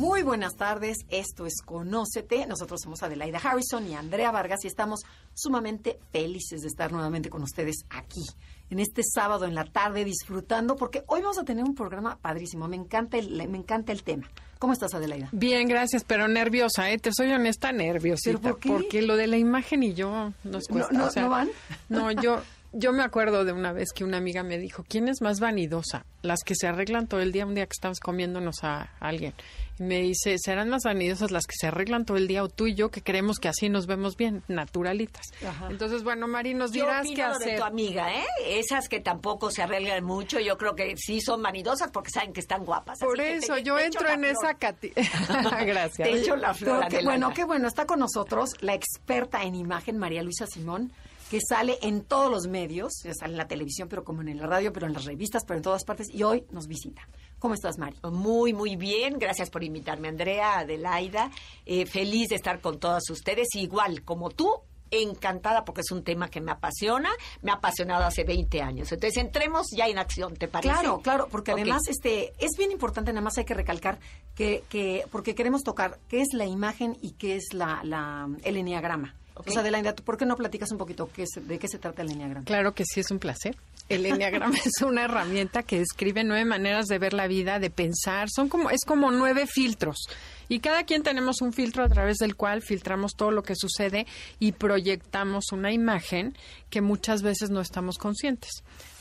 [0.00, 2.46] Muy buenas tardes, esto es Conócete.
[2.46, 5.00] Nosotros somos Adelaida Harrison y Andrea Vargas y estamos
[5.34, 8.24] sumamente felices de estar nuevamente con ustedes aquí,
[8.70, 12.66] en este sábado en la tarde, disfrutando, porque hoy vamos a tener un programa padrísimo.
[12.66, 14.26] Me encanta el, me encanta el tema.
[14.58, 15.28] ¿Cómo estás, Adelaida?
[15.32, 16.96] Bien, gracias, pero nerviosa, ¿eh?
[16.96, 18.38] Te soy honesta, nerviosita.
[18.38, 18.68] ¿Pero por qué?
[18.70, 20.92] Porque lo de la imagen y yo nos ¿No, cuesta.
[20.96, 21.50] no, o sea, ¿no van?
[21.90, 22.40] No, yo,
[22.72, 26.04] yo me acuerdo de una vez que una amiga me dijo, ¿quién es más vanidosa?
[26.22, 29.32] Las que se arreglan todo el día, un día que estamos comiéndonos a alguien.
[29.78, 32.66] Y me dice, ¿serán más vanidosas las que se arreglan todo el día o tú
[32.66, 35.26] y yo que creemos que así nos vemos bien, naturalitas?
[35.46, 35.68] Ajá.
[35.70, 37.58] Entonces, bueno, Mari, nos Yo dirás opino qué lo de hacer.
[37.58, 38.24] tu amiga, ¿eh?
[38.46, 42.40] Esas que tampoco se arreglan mucho, yo creo que sí son vanidosas porque saben que
[42.40, 42.98] están guapas.
[42.98, 44.32] Así Por que eso, te- yo te entro en flor.
[44.32, 45.10] esa categoría.
[45.64, 46.08] Gracias.
[46.08, 47.66] Te echo la flor, Pero qué bueno, qué bueno.
[47.66, 50.92] Está con nosotros la experta en imagen, María Luisa Simón,
[51.30, 54.48] que sale en todos los medios, ya sale en la televisión, pero como en la
[54.48, 57.08] radio, pero en las revistas, pero en todas partes, y hoy nos visita.
[57.38, 57.96] ¿Cómo estás, Mari?
[58.10, 59.16] Muy, muy bien.
[59.16, 61.30] Gracias por invitarme, Andrea, Adelaida.
[61.64, 63.46] Eh, feliz de estar con todas ustedes.
[63.54, 64.50] Igual, como tú,
[64.90, 67.10] encantada porque es un tema que me apasiona.
[67.42, 68.90] Me ha apasionado hace 20 años.
[68.90, 70.74] Entonces, entremos ya en acción, ¿te parece?
[70.74, 74.00] Claro, claro, porque además este es bien importante, nada más hay que recalcar
[74.34, 78.56] que, que porque queremos tocar qué es la imagen y qué es la, la el
[78.56, 79.14] enneagrama.
[79.40, 79.48] Ok.
[79.48, 81.78] O sea, Adelaida, ¿tú ¿por qué no platicas un poquito qué es, de qué se
[81.78, 82.44] trata el enneagrama?
[82.44, 83.56] Claro que sí, es un placer.
[83.88, 88.28] El enneagrama es una herramienta que describe nueve maneras de ver la vida, de pensar.
[88.30, 90.06] Son como es como nueve filtros
[90.48, 94.06] y cada quien tenemos un filtro a través del cual filtramos todo lo que sucede
[94.38, 96.36] y proyectamos una imagen
[96.70, 98.50] que muchas veces no estamos conscientes.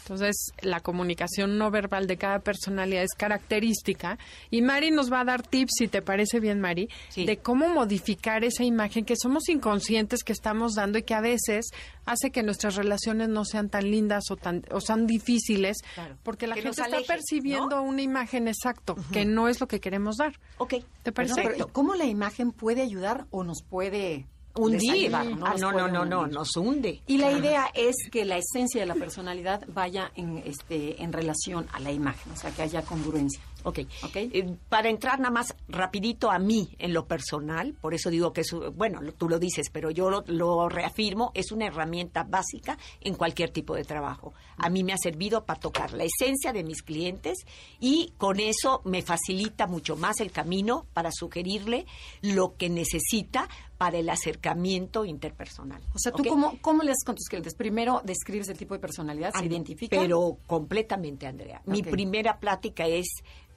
[0.10, 4.18] Entonces, la comunicación no verbal de cada personalidad es característica
[4.50, 7.26] y Mari nos va a dar tips, si te parece bien, Mari, Sí.
[7.26, 11.68] de cómo modificar esa imagen que somos inconscientes que estamos dando y que a veces
[12.06, 16.18] hace que nuestras relaciones no sean tan lindas o tan o sean difíciles Claro.
[16.24, 17.84] porque la Que gente está percibiendo ¿no?
[17.84, 20.40] una imagen exacto que no es lo que queremos dar.
[20.58, 20.76] Ok.
[21.04, 21.36] ¿Te parece?
[21.44, 24.26] Pero ¿Cómo la imagen puede ayudar o nos puede
[24.60, 25.16] Hundir.
[25.16, 25.24] Ah,
[25.60, 27.02] no, no, no, no, nos hunde.
[27.08, 31.68] Y la idea es que la esencia de la personalidad vaya en este en relación
[31.72, 33.42] a la imagen, o sea, que haya congruencia.
[33.64, 33.80] Ok.
[34.04, 34.16] Ok.
[34.16, 38.42] Eh, para entrar nada más rapidito a mí en lo personal, por eso digo que
[38.42, 42.78] es, bueno, lo- tú lo dices, pero yo lo, lo reafirmo, es una herramienta básica
[43.02, 44.34] en cualquier tipo de trabajo.
[44.58, 47.38] A mí me ha servido para tocar la esencia de mis clientes
[47.80, 51.86] y con eso me facilita mucho más el camino para sugerirle
[52.22, 53.48] lo que necesita
[53.78, 55.82] para el acercamiento interpersonal.
[55.96, 57.56] O sea, ¿tú cómo, cómo le haces con tus clientes?
[57.56, 59.98] Primero describes el tipo de personalidad, se Ah, identifica.
[59.98, 61.62] Pero completamente, Andrea.
[61.66, 63.08] Mi primera plática es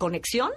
[0.06, 0.50] conexión.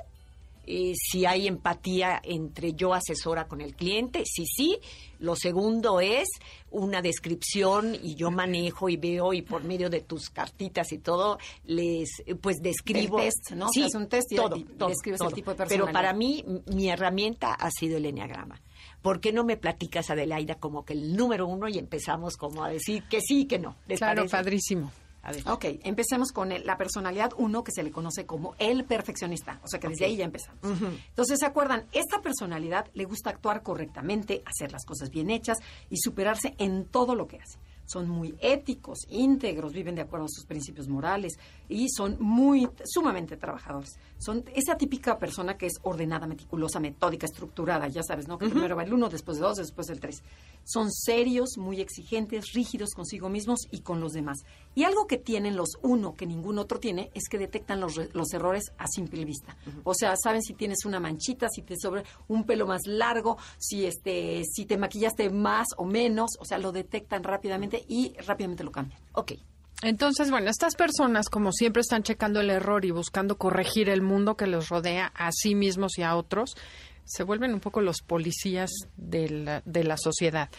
[0.67, 4.79] eh, si hay empatía entre yo asesora con el cliente, sí, sí.
[5.19, 6.27] Lo segundo es
[6.71, 11.37] una descripción y yo manejo y veo y por medio de tus cartitas y todo
[11.65, 12.09] les
[12.41, 13.69] pues describo El test, ¿no?
[13.69, 15.35] Sí, hace un test y- todo, todo, describes el todo.
[15.35, 15.93] tipo de Pero personalidad.
[15.93, 18.59] para mí mi herramienta ha sido el enneagrama.
[19.03, 22.69] ¿Por qué no me platicas Adelaida como que el número uno y empezamos como a
[22.69, 23.75] decir que sí y que no?
[23.87, 24.31] ¿Les Claro, parece?
[24.35, 24.91] padrísimo.
[25.25, 25.41] A ver.
[25.49, 29.59] Ok, empecemos con el- la personalidad uno que se le conoce como el perfeccionista.
[29.63, 30.59] O sea que desde ahí ya empezamos.
[30.63, 31.85] Entonces, ¿se acuerdan?
[31.91, 35.57] Esta personalidad le gusta actuar correctamente, hacer las cosas bien hechas
[35.89, 37.57] y superarse en todo lo que hace.
[37.87, 41.33] Son muy éticos, íntegros, viven de acuerdo a sus principios morales
[41.69, 43.97] y son muy, sumamente trabajadores.
[44.17, 48.37] Son esa típica persona que es ordenada, meticulosa, metódica, estructurada, ya sabes, ¿no?
[48.37, 50.23] Que primero va el uno, después el dos, después el tres.
[50.63, 54.39] Son serios, muy exigentes, rígidos consigo mismos y con los demás.
[54.73, 58.33] Y algo que tienen los uno que ningún otro tiene es que detectan los, los
[58.33, 59.55] errores a simple vista.
[59.83, 63.85] O sea, saben si tienes una manchita, si te sobre un pelo más largo, si
[63.85, 68.71] este, si te maquillaste más o menos, o sea, lo detectan rápidamente y rápidamente lo
[68.71, 68.99] cambian.
[69.13, 69.33] Ok.
[69.81, 74.35] Entonces, bueno, estas personas, como siempre, están checando el error y buscando corregir el mundo
[74.35, 76.55] que los rodea a sí mismos y a otros,
[77.03, 80.49] se vuelven un poco los policías de la, de la sociedad.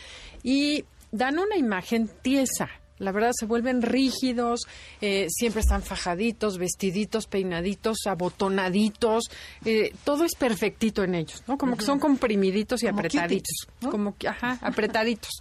[0.42, 2.68] Y dan una imagen tiesa.
[2.98, 4.60] La verdad, se vuelven rígidos,
[5.02, 9.24] eh, siempre están fajaditos, vestiditos, peinaditos, abotonaditos.
[9.66, 11.58] eh, todo es perfectito en ellos, ¿no?
[11.58, 13.68] Como que son comprimiditos y Como apretaditos.
[13.90, 15.32] Como que, ajá, apretaditos.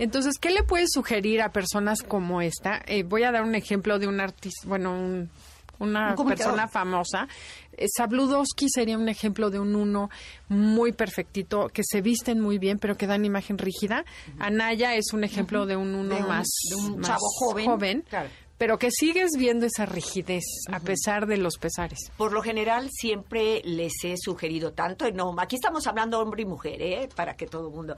[0.00, 2.80] Entonces, ¿qué le puedes sugerir a personas como esta?
[2.86, 5.30] Eh, voy a dar un ejemplo de un artista, bueno, un
[5.78, 7.26] una Un persona famosa.
[7.72, 10.10] Eh, Sabludowski sería un ejemplo de un uno
[10.48, 14.04] muy perfectito, que se visten muy bien, pero que dan imagen rígida.
[14.38, 18.02] Anaya es un ejemplo de un uno De un- más, de un más chavo joven.
[18.08, 18.28] Claro.
[18.58, 22.12] pero que sigues viendo esa rigidez a pesar de los pesares.
[22.18, 26.44] Por lo general siempre les he sugerido tanto, y no, aquí estamos hablando hombre y
[26.44, 27.08] mujer, ¿eh?
[27.16, 27.96] para que todo el mundo.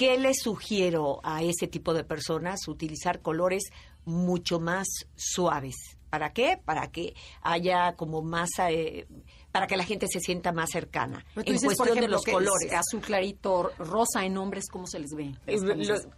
[0.00, 2.68] ¿Qué les sugiero a ese tipo de personas?
[2.68, 3.64] Utilizar colores
[4.06, 5.76] mucho más suaves.
[6.08, 6.58] ¿Para qué?
[6.64, 9.06] Para que haya como más, eh,
[9.52, 11.24] para que la gente se sienta más cercana.
[11.34, 12.72] Pero tú en dices, cuestión por ejemplo, de los que es colores.
[12.72, 15.34] azul clarito, rosa en hombres, ¿cómo se les ve?
[15.46, 15.58] Eh,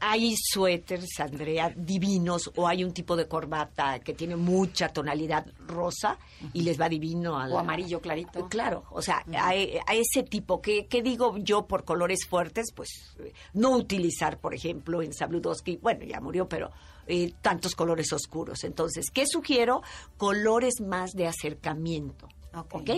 [0.00, 6.19] hay suéteres, Andrea, divinos, o hay un tipo de corbata que tiene mucha tonalidad rosa
[6.52, 8.49] y les va divino al O amarillo clarito.
[8.49, 12.73] Claro, o sea, a, a ese tipo, ¿qué, qué digo yo por colores fuertes?
[12.75, 16.70] Pues eh, no utilizar, por ejemplo, en Sabludowski, bueno, ya murió, pero
[17.06, 18.64] eh, tantos colores oscuros.
[18.64, 19.82] Entonces, ¿qué sugiero?
[20.17, 22.28] Colores más de acercamiento.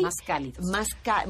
[0.02, 0.64] Más cálidos.
[0.66, 1.26] Más ca-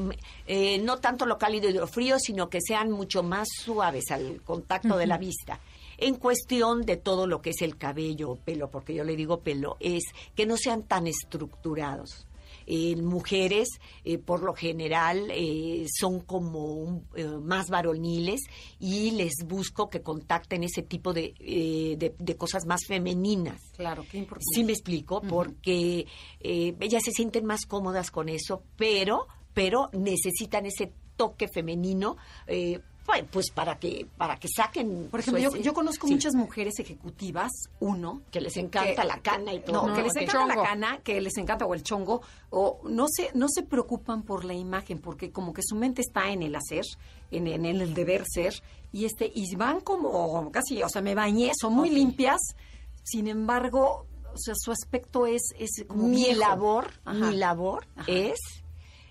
[0.47, 4.41] eh, no tanto lo cálido y lo frío, sino que sean mucho más suaves al
[4.43, 5.59] contacto de la vista.
[5.97, 9.39] En cuestión de todo lo que es el cabello o pelo, porque yo le digo
[9.39, 10.03] pelo, es
[10.35, 12.25] que no sean tan estructurados.
[12.67, 13.69] En mujeres,
[14.03, 18.41] eh, por lo general, eh, son como un- eh, más varoniles
[18.79, 23.61] y les busco que contacten ese tipo de, eh, de- de cosas más femeninas.
[23.75, 24.45] Claro, qué importante.
[24.53, 26.07] Sí me explico, porque
[26.39, 32.17] eh, ellas se sienten más cómodas con eso, pero, pero necesitan ese toque femenino,
[32.47, 32.79] eh,
[33.31, 35.07] pues, para que, para que saquen.
[35.11, 39.53] Por ejemplo, yo, conozco sí, muchas mujeres ejecutivas, uno, que les encanta que- la cana
[39.53, 39.93] y no, todo.
[39.93, 40.61] que les encanta Chongo.
[40.63, 44.43] la cana, que les encanta o el chongo, o no se, no se preocupan por
[44.43, 46.83] la imagen, porque como que su mente está en el hacer,
[47.31, 48.61] en, en el deber ser,
[48.91, 52.39] y este, y van como casi, o sea, me bañé, son muy limpias,
[53.03, 56.39] sin embargo, o sea, su aspecto es, es como mi viejo.
[56.39, 57.29] labor, Ajá.
[57.29, 58.11] mi labor Ajá.
[58.11, 58.39] es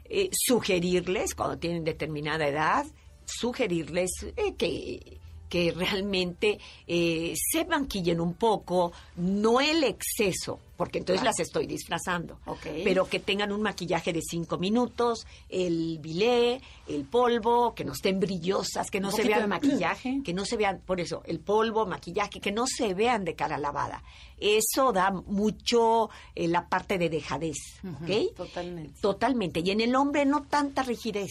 [0.06, 2.84] eh, sugerirles, cuando tienen determinada edad,
[3.24, 5.18] sugerirles eh, que,
[5.48, 11.30] que realmente eh, se banquillen un poco, no el exceso, porque entonces Claro.
[11.36, 12.40] las estoy disfrazando,
[12.82, 18.18] pero que tengan un maquillaje de cinco minutos, el bilé, el polvo, que no estén
[18.18, 20.20] brillosas, que no se vean de maquillaje.
[20.24, 23.56] que no se vean, por eso, el polvo, maquillaje, que no se vean de cara
[23.56, 24.02] lavada.
[24.36, 28.34] Eso da mucho eh, la parte de dejadez, ¿ok?
[28.34, 29.00] totalmente.
[29.00, 29.60] Totalmente.
[29.64, 31.30] Y en el hombre no tanta rigidez,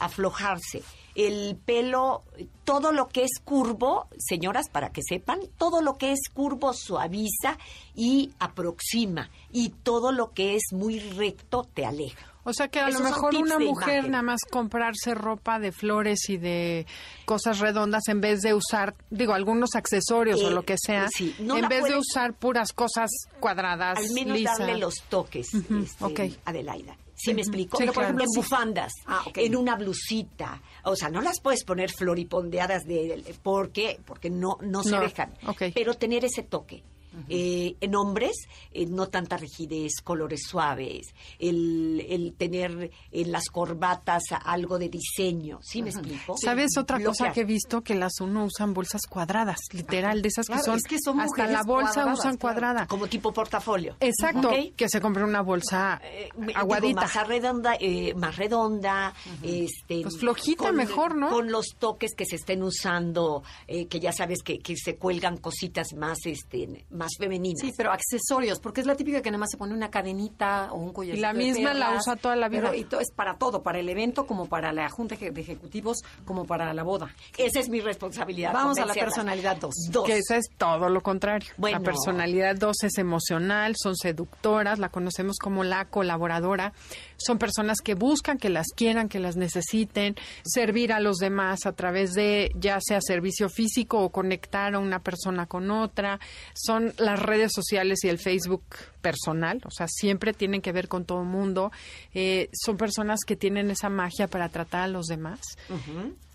[0.00, 0.82] aflojarse.
[1.18, 2.22] El pelo,
[2.62, 7.58] todo lo que es curvo, señoras, para que sepan, todo lo que es curvo suaviza
[7.96, 9.28] y aproxima.
[9.50, 12.24] Y todo lo que es muy recto te aleja.
[12.44, 14.12] O sea que a Esos lo mejor una mujer imagen.
[14.12, 16.86] nada más comprarse ropa de flores y de
[17.26, 21.34] cosas redondas en vez de usar, digo, algunos accesorios o Eh, lo que sea, sí,
[21.40, 23.10] no en vez de usar puras cosas
[23.40, 26.38] cuadradas, al menos darle los toques, este.
[26.44, 26.96] Adelaida.
[27.20, 27.76] ¿Sí me explico?
[27.76, 28.16] Sí, Pero, por claro.
[28.16, 30.62] ejemplo, en bufandas, Ah, en una blusita.
[30.84, 33.34] O sea, no las puedes poner floripondeadas de...
[33.42, 33.98] ¿Por qué?
[34.06, 35.32] Porque no, no se No, dejan.
[35.46, 35.64] ok.
[35.74, 36.82] Pero tener ese toque.
[37.28, 44.22] Eh, en hombres, eh, no tanta rigidez, colores suaves, el, el tener en las corbatas
[44.44, 45.58] algo de diseño.
[45.62, 46.36] ¿Sí me explico?
[46.36, 47.32] ¿Sabes otra cosa Bloquear.
[47.34, 47.82] que he visto?
[47.82, 51.20] Que las uno usan bolsas cuadradas, literal, de esas Claro, que son, es que son
[51.20, 52.54] hasta la bolsa cuadradas, usan claro.
[52.54, 52.86] cuadrada.
[52.86, 53.96] Como tipo portafolio.
[54.00, 57.02] Exacto, que se compre una bolsa Eh, digo, aguadita.
[57.02, 61.30] más redonda, eh, más redonda, este, Pues flojita mejor, ¿no?
[61.30, 65.36] Con los toques que se estén usando, eh, que ya sabes que, que se cuelgan
[65.38, 67.60] cositas más, este, más femeninas.
[67.60, 70.76] Sí, pero accesorios, porque es la típica que nada más se pone una cadenita o
[70.76, 71.16] un collar.
[71.16, 72.62] Y la misma la usa toda la vida.
[72.62, 75.98] Pero y to- es para todo, para el evento, como para la junta de ejecutivos,
[76.24, 77.14] como para la boda.
[77.36, 78.52] Esa es mi responsabilidad.
[78.52, 79.74] Vamos a la personalidad 2.
[79.90, 80.04] Dos.
[80.06, 81.50] Que esa es todo lo contrario.
[81.56, 81.78] Bueno.
[81.78, 86.72] La personalidad 2 es emocional, son seductoras, la conocemos como la colaboradora.
[87.16, 91.72] Son personas que buscan que las quieran, que las necesiten, servir a los demás a
[91.72, 96.18] través de ya sea servicio físico o conectar a una persona con otra.
[96.54, 98.64] Son las redes sociales y el Facebook
[99.00, 101.70] personal, o sea, siempre tienen que ver con todo el mundo.
[102.14, 105.40] Eh, son personas que tienen esa magia para tratar a los demás.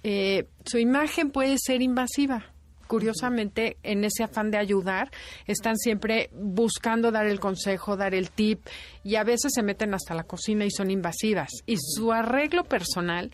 [0.03, 2.45] Eh, su imagen puede ser invasiva.
[2.87, 5.09] Curiosamente, en ese afán de ayudar,
[5.47, 8.59] están siempre buscando dar el consejo, dar el tip,
[9.03, 11.49] y a veces se meten hasta la cocina y son invasivas.
[11.65, 13.31] Y su arreglo personal,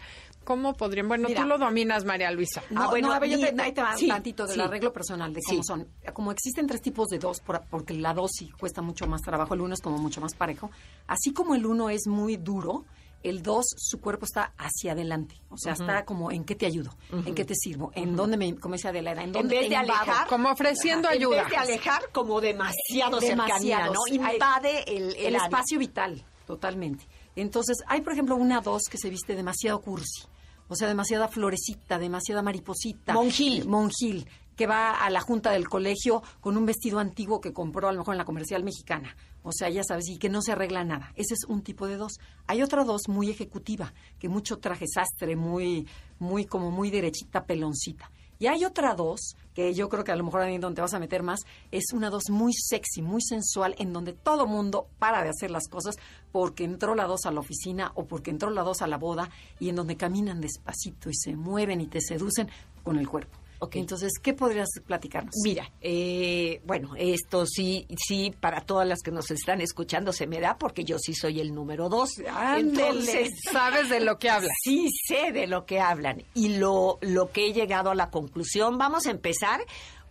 [0.49, 1.07] ¿cómo podrían?
[1.07, 1.43] Bueno, Mira.
[1.43, 2.63] tú lo dominas, María Luisa.
[2.71, 4.55] No, Ah, bueno, no, a ver, yo te, di- ahí te va sí, tantito del
[4.55, 4.61] sí.
[4.61, 5.67] arreglo personal, de cómo Sí.
[5.67, 5.87] son.
[6.11, 9.53] Como existen tres tipos de dos, por- porque la dos sí cuesta mucho más trabajo,
[9.53, 10.71] el uno es como mucho más parejo.
[11.05, 12.83] Así como el uno es muy duro,
[13.21, 15.35] el 2, su cuerpo está hacia adelante.
[15.49, 18.55] O sea, está como en qué te ayudo, en qué te sirvo, en dónde me,
[18.55, 21.41] como decía Adela, en dónde vez te de alejar, Como ofreciendo ayuda.
[21.41, 23.97] En vez de alejar, como demasiado, cercanía, Demasiados.
[24.09, 24.15] ¿no?
[24.15, 27.05] Invade el, el espacio vital, totalmente.
[27.35, 30.23] Entonces, hay, por ejemplo, una dos que se viste demasiado cursi.
[30.69, 33.13] O sea, demasiada florecita, demasiada mariposita.
[33.13, 33.67] Monjil.
[33.67, 37.91] Monjil, que va a la junta del colegio con un vestido antiguo que compró a
[37.91, 39.15] lo mejor en la comercial mexicana.
[39.41, 41.11] O sea, ya sabes, y que no se arregla nada.
[41.15, 42.19] Ese es un tipo de dos.
[42.45, 45.87] Hay otra dos muy ejecutiva, que mucho traje sastre, muy,
[46.19, 48.11] muy, como muy derechita, peloncita.
[48.41, 50.93] Y hay otra dos, que yo creo que a lo mejor ahí donde te vas
[50.93, 51.41] a meter más,
[51.71, 55.67] es una dos muy sexy, muy sensual, en donde todo mundo para de hacer las
[55.67, 55.97] cosas
[56.31, 59.29] porque entró la dos a la oficina o porque entró la dos a la boda
[59.59, 62.47] y en donde caminan despacito y se mueven y te seducen
[62.83, 63.38] con el cuerpo.
[63.59, 63.75] Ok.
[63.75, 65.35] Entonces, ¿qué podrías platicarnos?
[65.43, 70.39] Mira, eh, bueno, esto sí, sí, para todas las que nos están escuchando se me
[70.39, 72.19] da porque yo sí soy el número dos.
[72.31, 72.87] Ándele.
[72.87, 74.51] Entonces, Sabes de lo que hablas.
[74.63, 78.77] sí sé de lo que hablan y lo, lo que he llegado a la conclusión.
[78.77, 79.59] Vamos a empezar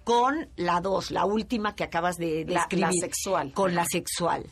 [0.04, 2.86] con la dos, la última que acabas de La- describir.
[2.86, 3.52] la sexual.
[3.52, 4.44] Con la sexual.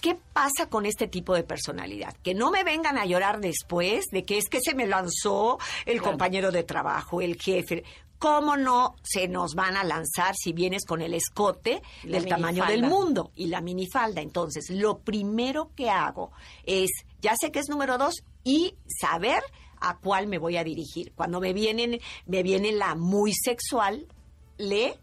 [0.00, 2.14] ¿Qué pasa con este tipo de personalidad?
[2.22, 5.98] Que no me vengan a llorar después de que es que se me lanzó el
[5.98, 6.12] Claro.
[6.12, 7.82] compañero de trabajo, el jefe.
[8.18, 12.64] ¿Cómo no se nos van a lanzar si vienes con el escote La del tamaño
[12.64, 14.22] del mundo y la minifalda?
[14.22, 16.30] Entonces, lo primero que hago
[16.64, 19.42] es, ya sé que es número dos, y saber
[19.80, 21.12] a cuál me voy a dirigir.
[21.14, 24.06] Cuando me vienen, me viene la muy sexual,
[24.56, 24.98] le,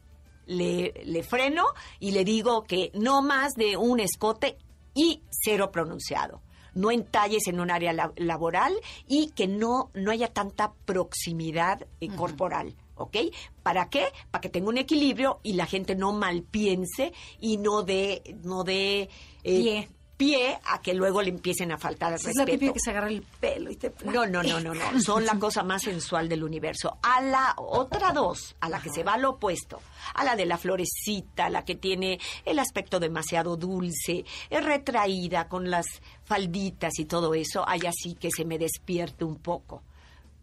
[0.47, 1.65] le, le freno
[1.99, 4.57] y le digo que no más de un escote
[4.95, 6.41] y cero pronunciado.
[6.73, 8.73] No entalles en un área la- laboral
[9.07, 12.75] y que no, no haya tanta proximidad eh, corporal.
[13.03, 13.17] ¿Ok?
[13.63, 14.07] ¿Para qué?
[14.31, 19.09] Para que tenga un equilibrio y la gente no malpiense y no dé no dé
[19.43, 19.89] eh, Pie.
[20.15, 23.21] pie a que luego le empiecen a faltar es la típica que se agarra el
[23.41, 24.99] pelo y te No, no, no, no, no.
[25.01, 26.97] Son la cosa más sensual del universo.
[27.03, 29.81] A la otra dos, a la que se va al opuesto,
[30.13, 35.69] a la de la florecita, la que tiene el aspecto demasiado dulce, es retraída con
[35.69, 35.85] las
[36.23, 39.83] falditas y todo eso, hay así que se me despierte un poco.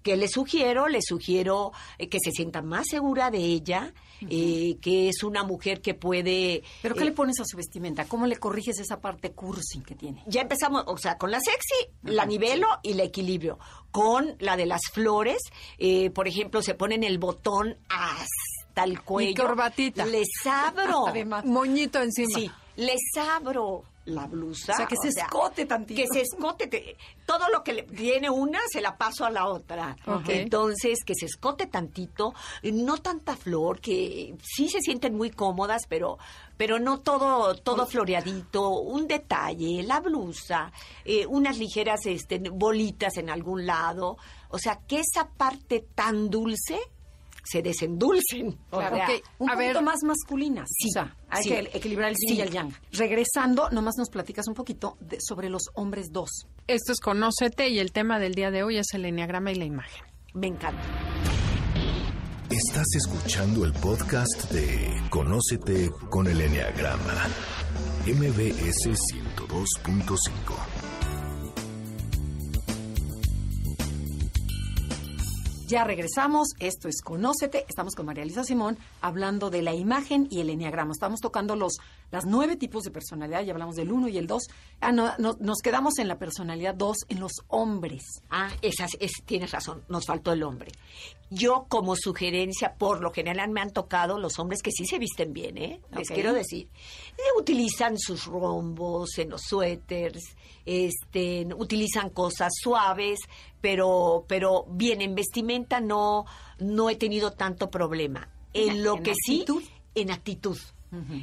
[0.02, 0.88] ¿Qué le sugiero?
[0.88, 3.92] Le sugiero eh, que se sienta más segura de ella,
[4.28, 6.62] eh, que es una mujer que puede...
[6.82, 8.06] ¿Pero qué eh, le pones a su vestimenta?
[8.06, 10.22] ¿Cómo le corriges esa parte cursi que tiene?
[10.26, 13.58] ya empezamos, o sea, con la sexy, la nivelo y la equilibrio.
[13.90, 15.42] Con la de las flores,
[15.78, 19.42] eh, por ejemplo, se ponen el botón hasta el cuello.
[19.42, 20.06] corbatita.
[20.06, 21.06] Les abro.
[21.08, 21.44] Además.
[21.44, 22.28] Moñito encima.
[22.34, 24.72] Sí, les abro la blusa.
[24.72, 26.00] O sea, que se escote tantito.
[26.00, 26.66] Que se escote.
[26.66, 29.94] te- todo lo que le viene una, se la paso a la otra.
[30.40, 32.32] Entonces, que se escote tantito,
[32.64, 36.18] no tanta flor, que sí se sienten muy cómodas, pero,
[36.56, 40.72] pero no todo, todo floreadito, un detalle, la blusa,
[41.04, 44.16] eh, unas ligeras este, bolitas en algún lado.
[44.48, 46.80] O sea, que esa parte tan dulce
[47.44, 48.58] se desendulcen.
[48.70, 49.10] O Claro, sea, ok.
[49.38, 49.82] Un a poquito ver.
[49.82, 50.68] más masculinas.
[50.78, 51.48] Sí, o sea, hay sí.
[51.50, 52.36] que equilibrar el yin Sí.
[52.36, 52.72] y el yang.
[52.92, 56.30] Regresando, nomás nos platicas un poquito de- sobre los hombres dos.
[56.66, 59.64] Esto es Conócete y el tema del día de hoy es el enneagrama y la
[59.64, 60.04] imagen.
[60.34, 60.82] me encanta.
[62.50, 67.28] Estás escuchando el podcast de Conócete con el Enneagrama.
[68.06, 70.99] MBS 102.5.
[75.70, 80.40] Ya regresamos, esto es Conócete, estamos con María Elisa Simón hablando de la imagen y
[80.40, 80.90] el enneagrama.
[80.90, 81.74] Estamos tocando los
[82.10, 84.48] las nueve tipos de personalidad, ya hablamos del uno y el dos.
[84.80, 88.02] Ah, no, no, nos quedamos en la personalidad dos, en los hombres.
[88.30, 90.72] Ah, esas, es, tienes razón, nos faltó el hombre.
[91.30, 95.32] Yo como sugerencia, por lo general me han tocado los hombres que sí se visten
[95.32, 95.80] bien, ¿eh?
[95.92, 96.66] Les quiero decir.
[97.16, 100.36] Eh, utilizan sus rombos en los suéteres,
[100.70, 103.18] este, utilizan cosas suaves,
[103.60, 106.26] pero, pero bien, en vestimenta no,
[106.58, 108.28] no he tenido tanto problema.
[108.54, 109.62] En, En- lo en que actitud.
[109.62, 110.58] sí, en actitud.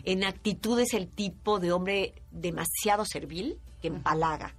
[0.06, 4.54] En actitud es el tipo de hombre demasiado servil que empalaga.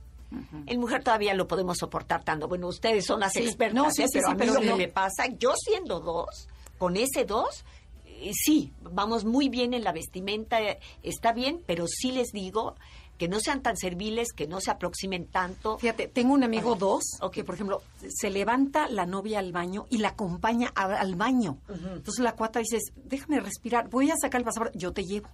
[0.66, 2.46] En mujer todavía lo podemos soportar tanto.
[2.46, 3.38] Bueno, ustedes son las Sí.
[3.40, 4.06] expertas, No, sí, ¿eh?
[4.08, 7.24] sí, pero sí, a mí pero lo que me pasa, yo siendo dos, con ese
[7.24, 7.64] dos,
[8.04, 12.74] eh, sí, vamos muy bien en la vestimenta, eh, está bien, pero sí les digo
[13.18, 15.76] que no sean tan serviles, que no se aproximen tanto.
[15.78, 16.78] Fíjate, tengo un amigo Ajá.
[16.78, 17.32] dos Ok.
[17.34, 21.58] que, por ejemplo, se levanta la novia al baño y la acompaña a- al baño.
[21.68, 25.28] Entonces la cuata dice, déjame respirar, voy a sacar el pasaporte, yo te llevo.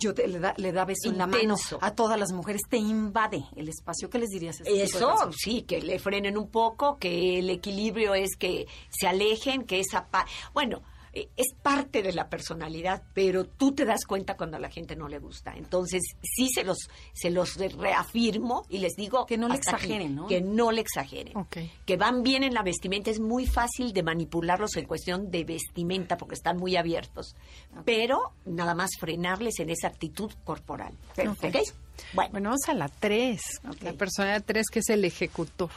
[0.00, 2.76] Yo te, le, da, le da beso en la mano a todas las mujeres, te
[2.76, 4.08] invade el espacio.
[4.08, 4.60] ¿Qué les dirías?
[4.60, 9.08] a este Eso, sí, que le frenen un poco, que el equilibrio es que se
[9.08, 10.06] alejen, que esa...
[10.06, 14.70] pa- bueno, es parte de la personalidad, pero tú te das cuenta cuando a la
[14.70, 15.54] gente no le gusta.
[15.56, 16.78] Entonces, sí se los,
[17.12, 20.26] se los reafirmo y les digo Que no le aquí, exageren, ¿no?
[20.26, 21.36] Que no le exageren.
[21.36, 21.56] Ok.
[21.86, 23.10] Que van bien en la vestimenta.
[23.10, 27.34] Es muy fácil de manipularlos en cuestión de vestimenta porque están muy abiertos.
[27.84, 30.94] Pero nada más frenarles en esa actitud corporal.
[31.14, 31.58] Perfecto.
[31.58, 31.64] ¿Ok?
[32.12, 33.40] Bueno, Bueno, vamos a la 3.
[33.68, 33.82] Ok.
[33.82, 35.70] La personalidad 3 que es el ejecutor.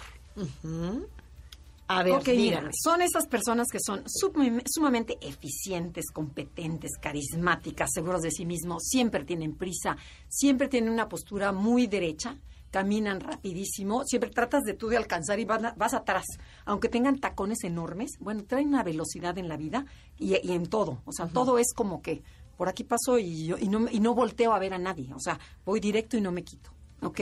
[2.00, 8.22] A ver, ok, mira, son esas personas que son sumam- sumamente eficientes, competentes, carismáticas, seguros
[8.22, 12.38] de sí mismos, siempre tienen prisa, siempre tienen una postura muy derecha,
[12.72, 16.26] caminan rapidísimo, siempre tratas de tú de alcanzar y van a- vas atrás,
[16.66, 19.86] aunque tengan tacones enormes, bueno, traen una velocidad en la vida
[20.18, 22.24] y, y en todo, o sea, todo es como que
[22.58, 25.20] por aquí paso y, yo, y, no, y no volteo a ver a nadie, o
[25.20, 26.70] sea, voy directo y no me quito.
[27.04, 27.20] ¿Ok?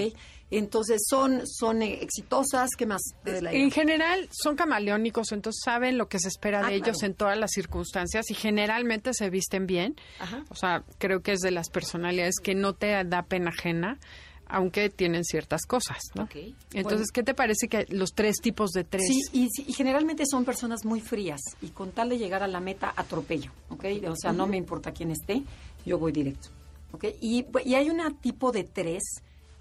[0.52, 3.02] Entonces son, son exitosas, ¿qué más?
[3.24, 6.98] de la En general son camaleónicos, entonces saben lo que se espera Ah, de ellos
[6.98, 7.06] claro.
[7.08, 9.96] en todas las circunstancias y generalmente se visten bien.
[10.20, 10.44] Ajá.
[10.50, 14.00] O sea, creo que es de las personalidades que no te da pena ajena,
[14.48, 16.00] aunque tienen ciertas cosas.
[16.16, 17.04] Entonces, Bueno.
[17.14, 19.04] ¿qué te parece que los tres tipos de tres?
[19.06, 22.48] Sí, y, sí, y generalmente son personas muy frías y con tal de llegar a
[22.48, 23.86] la meta atropello, ¿ok?
[24.08, 25.44] O sea, no me importa quién esté,
[25.86, 26.50] yo voy directo,
[26.92, 27.06] ¿ok?
[27.22, 29.04] Y, y hay un tipo de tres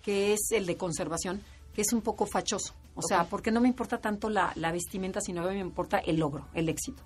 [0.09, 1.43] que es el de conservación,
[1.75, 5.21] que es un poco fachoso, o sea, porque no me importa tanto la, la vestimenta,
[5.21, 7.03] sino me importa el logro, el éxito.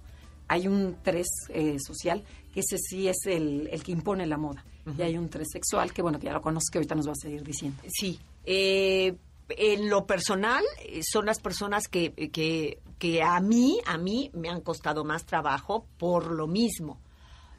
[0.46, 2.22] Hay un tres eh, social,
[2.54, 4.64] que ese sí es el, el que impone la moda.
[4.96, 7.10] Y hay un tres sexual, que bueno, que ya lo conozco, que ahorita nos va
[7.10, 7.82] a seguir diciendo.
[7.88, 8.20] Sí.
[8.44, 9.16] Eh,
[9.48, 14.48] en lo personal, eh, son las personas que, que, que a mí, a mí me
[14.48, 17.00] han costado más trabajo por lo mismo.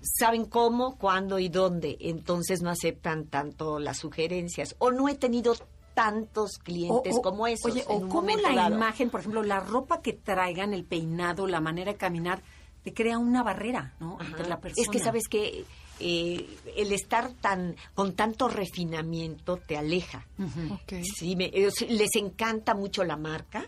[0.03, 4.75] Saben cómo, cuándo y dónde, entonces no aceptan tanto las sugerencias.
[4.79, 5.55] O no he tenido
[5.93, 7.71] tantos clientes O- o- como esos.
[7.71, 8.75] Oye, en o momento la dado.
[8.75, 12.41] imagen, por ejemplo, la ropa que traigan, el peinado, la manera de caminar,
[12.83, 14.15] te crea una barrera, ¿no?
[14.19, 14.29] Ajá.
[14.29, 14.81] Entre la persona.
[14.83, 15.63] Es que sabes que
[16.05, 16.45] eh,
[16.75, 20.27] el estar tan con tanto refinamiento te aleja.
[20.71, 20.93] Ok.
[21.15, 23.65] Sí, me- eh, sí, les encanta mucho la marca,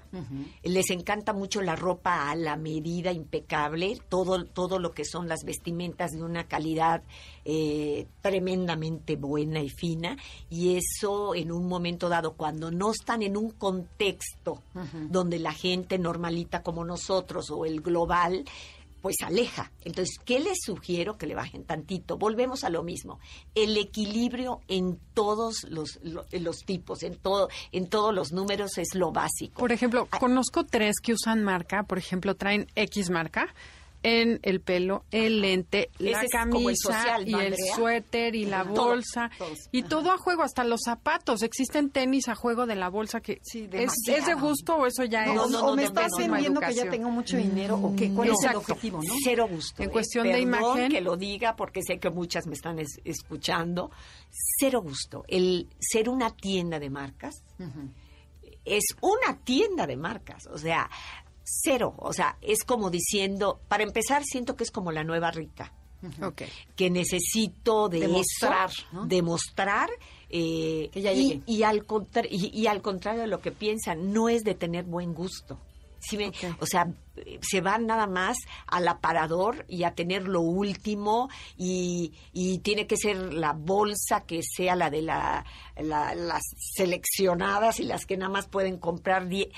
[0.63, 5.43] les encanta mucho la ropa a la medida impecable, todo, todo lo que son las
[5.45, 7.03] vestimentas de una calidad
[7.45, 10.17] eh, tremendamente buena y fina,
[10.49, 14.61] y eso en un momento dado, cuando no están en un contexto
[15.09, 18.43] donde la gente normalita como nosotros o el global,
[19.05, 19.71] pues aleja.
[19.83, 21.15] Entonces, ¿qué les sugiero?
[21.19, 22.17] Que le bajen tantito.
[22.17, 23.19] Volvemos a lo mismo.
[23.53, 28.95] El equilibrio en todos los, lo- los tipos, en, todo, en todos los números es
[28.95, 29.59] lo básico.
[29.59, 33.53] Por ejemplo, Ah, conozco tres que usan marca, por ejemplo, traen X marca
[34.07, 37.75] en el pelo, el lente, la Ese camisa social, y ¿no, el Andrea?
[37.75, 39.31] suéter y la Todo, bolsa
[39.71, 41.41] y todo a juego, hasta los zapatos.
[41.41, 43.91] Existen tenis a juego de la bolsa que Sí, es,
[44.27, 46.73] de gusto o eso ya No, es o- no, o me no, estás vendiendo que
[46.75, 49.13] ya tengo mucho dinero o qué, cuál es el objetivo, ¿no?
[49.23, 49.81] Cero gusto.
[49.81, 49.91] En eh.
[49.91, 50.89] cuestión de imagen.
[50.91, 53.89] que lo diga porque sé que muchas me están es- escuchando.
[54.59, 55.23] Cero gusto.
[55.27, 57.43] El ser una tienda de marcas
[58.65, 60.43] es una tienda de marcas.
[60.51, 60.89] O sea,
[61.45, 61.93] cero.
[61.97, 65.71] O sea, es como diciendo, para empezar, siento que es como la nueva rica.
[66.75, 69.05] Que necesito de Demostrar, eso, ¿no?
[69.07, 69.89] demostrar
[70.29, 74.29] eh, Que ya y, al contra- y, y al contrario de lo que piensan, no
[74.29, 75.57] es de tener buen gusto.
[75.99, 76.35] ¿Sí me- Ok.
[76.61, 76.91] O sea,
[77.41, 82.97] se van nada más al aparador y a tener lo último y, y tiene que
[82.97, 85.43] ser la bolsa que sea la de la,
[85.77, 86.43] la- las
[86.75, 89.27] seleccionadas y las que nada más pueden comprar.
[89.27, 89.51] die-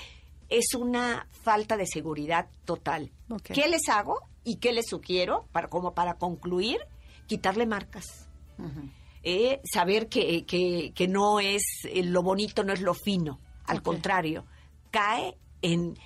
[0.48, 3.10] Es una falta de seguridad total.
[3.54, 6.78] ¿Qué les hago y qué les sugiero para como para concluir?
[7.26, 8.28] Quitarle marcas.
[9.22, 13.38] Eh, saber que, que- que no es eh, lo bonito, no es lo fino.
[13.66, 14.44] Al contrario,
[14.90, 15.98] cae en,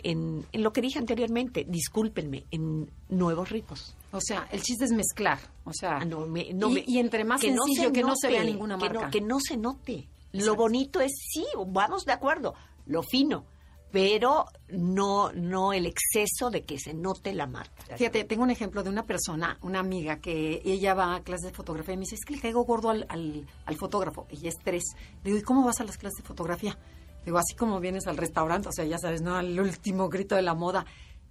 [0.00, 3.96] en, en lo que dije anteriormente, discúlpenme, en nuevos ricos.
[4.12, 5.38] O sea, el chiste es mezclar.
[5.64, 7.92] O sea, Ah, no, me- no y, me- y entre más que no sencillo, se
[7.92, 9.10] que no se vea ninguna que no- marca.
[9.10, 10.08] Que no, se note.
[10.32, 12.54] Lo bonito es, sí, vamos de acuerdo,
[12.84, 13.46] lo fino,
[13.90, 17.96] pero no, no el exceso de que se note la marca.
[17.96, 21.52] Fíjate, tengo un ejemplo de una persona, una amiga, que ella va a clases de
[21.52, 24.26] fotografía y me dice, es que le caigo gordo al, al, fotógrafo.
[24.28, 24.82] Ella es tres.
[25.22, 26.76] Le digo, ¿y cómo vas a las clases de fotografía?
[27.24, 29.34] Digo, así como vienes al restaurante, o sea, ya sabes, ¿no?
[29.34, 30.84] Al último grito de la moda.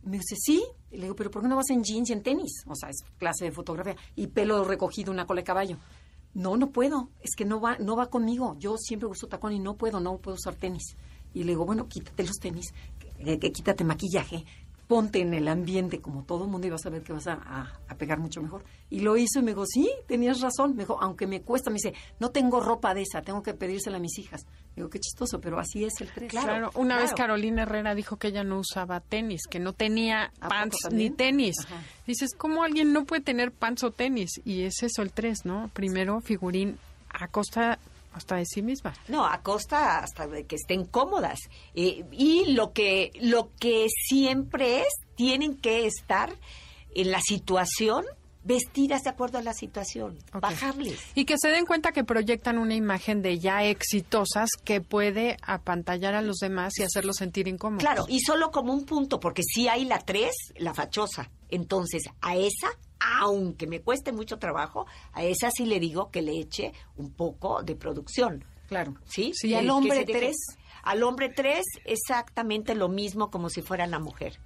[0.03, 0.63] Me dice, sí.
[0.91, 2.63] Y le digo, ¿pero por qué no vas en jeans y en tenis?
[2.67, 3.95] O sea, es clase de fotografía.
[4.15, 5.77] Y pelo recogido, una cola de caballo.
[6.33, 7.09] No, no puedo.
[7.21, 8.55] Es que no va, no va conmigo.
[8.59, 10.95] Yo siempre uso tacón y no puedo, no puedo usar tenis.
[11.35, 12.73] Y le digo, bueno, quítate los tenis,
[13.23, 14.43] que, que quítate maquillaje,
[14.87, 17.33] ponte en el ambiente como todo el mundo y vas a ver que vas a,
[17.33, 18.63] a- a pegar mucho mejor.
[18.91, 20.75] Y lo hizo y me dijo, sí, tenías razón.
[20.75, 23.97] Me dijo, aunque me cuesta, me dice, no tengo ropa de esa, tengo que pedírsela
[23.97, 24.45] a mis hijas.
[24.75, 26.29] Digo, qué chistoso, pero así es el 3.
[26.29, 30.29] Claro, una vez Carolina Herrera dijo que ella no usaba tenis, que no tenía ¿A
[30.29, 31.55] poco pants ni tenis.
[31.65, 31.81] Ajá.
[32.05, 34.29] Dices, ¿cómo alguien no puede tener pants o tenis?
[34.45, 35.71] Y es eso el 3, ¿no?
[35.73, 36.77] Primero, figurín
[37.09, 37.79] a costa
[38.15, 38.93] hasta de sí misma.
[39.07, 41.39] No, a costa hasta de que estén cómodas.
[41.73, 46.33] Eh, y lo que, lo que siempre es, tienen que estar
[46.93, 48.05] en la situación
[48.45, 50.99] vestidas de acuerdo a la situación, bajarles.
[51.15, 56.13] Y que se den cuenta que proyectan una imagen de ya exitosas que puede apantallar
[56.15, 57.83] a los demás y hacerlos sentir incómodos.
[57.83, 61.29] Claro, y solo como un punto, porque si hay la tres, la fachosa.
[61.49, 62.67] Entonces, a esa,
[62.99, 67.63] aunque me cueste mucho trabajo, a esa sí le digo que le eche un poco
[67.63, 68.45] de producción.
[68.67, 68.95] Claro.
[69.05, 69.31] ¿Sí?
[69.35, 70.35] Sí, al hombre se deje- 3,
[70.83, 74.39] Al hombre tres, exactamente lo mismo como si fuera la mujer.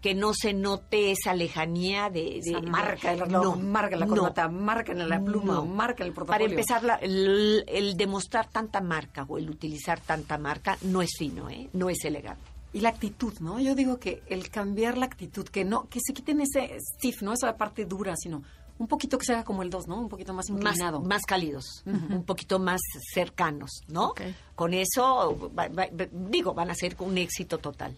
[0.00, 2.40] Que no se note esa lejanía de...
[2.68, 4.14] marca el de- reloj, no, marca la no.
[4.14, 5.66] corbata, marca en la pluma, No.
[5.66, 6.50] marca el Para portafolio.
[6.50, 11.48] empezar, la- el, el demostrar tanta marca o el utilizar tanta marca no es fino,
[11.50, 11.68] ¿eh?
[11.72, 12.42] No es elegante.
[12.72, 13.58] Y la actitud, ¿no?
[13.58, 17.32] Yo digo que el cambiar la actitud, que no, que se quiten ese stiff, ¿no?
[17.32, 18.42] Esa parte dura, sino
[18.78, 19.98] un poquito que se haga como el 2, ¿no?
[20.00, 21.00] Un poquito más inclinado.
[21.00, 22.80] más cálidos, un poquito más
[23.12, 24.12] cercanos, ¿no?
[24.54, 27.96] Con eso, va- va- digo, van a ser un éxito total.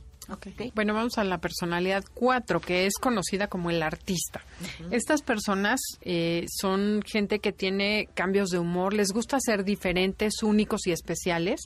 [0.75, 4.43] Bueno, vamos a la personalidad 4, que es conocida como el artista.
[4.91, 10.87] Estas personas eh, son gente que tiene cambios de humor, les gusta ser diferentes, únicos
[10.87, 11.61] y especiales.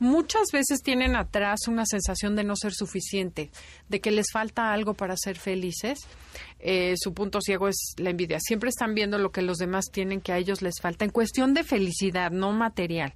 [0.00, 3.50] Muchas veces tienen atrás una sensación de no ser suficiente,
[3.88, 5.98] de que les falta algo para ser felices.
[6.60, 8.38] Eh, su punto ciego es la envidia.
[8.40, 11.52] Siempre están viendo lo que los demás tienen que a ellos les falta, en cuestión
[11.52, 13.12] de felicidad, no material.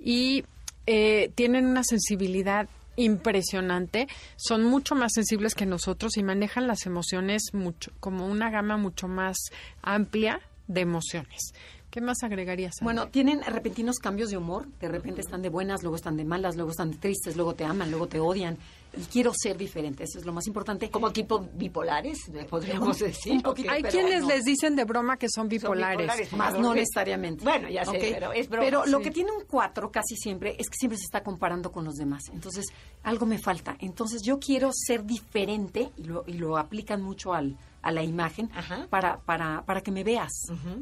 [0.00, 0.44] Y
[0.86, 7.42] eh, tienen una sensibilidad impresionante, son mucho más sensibles que nosotros y manejan las emociones
[7.52, 9.36] mucho, como una gama mucho más
[9.82, 11.52] amplia de emociones.
[11.90, 12.74] ¿Qué más agregarías?
[12.82, 14.66] Bueno, tienen repentinos cambios de humor.
[14.80, 17.64] De repente están de buenas, luego están de malas, luego están de tristes, luego te
[17.64, 18.58] aman, luego te odian.
[18.96, 20.90] Y quiero ser diferente, eso es lo más importante.
[20.90, 23.32] Como tipo bipolares, podríamos decir.
[23.32, 25.98] un poquito, Hay quienes les dicen de broma que son bipolares.
[25.98, 26.32] bipolares.
[26.32, 27.44] Más no necesariamente.
[27.44, 30.68] Bueno, ya sé, pero es broma, Pero lo que tiene un 4 casi siempre es
[30.68, 32.22] que siempre se está comparando con los demás.
[32.32, 32.66] Entonces,
[33.02, 33.76] algo me falta.
[33.80, 38.50] Entonces, yo quiero ser diferente y lo, y lo aplican mucho al, a la imagen
[38.90, 40.32] para, para, para que me veas.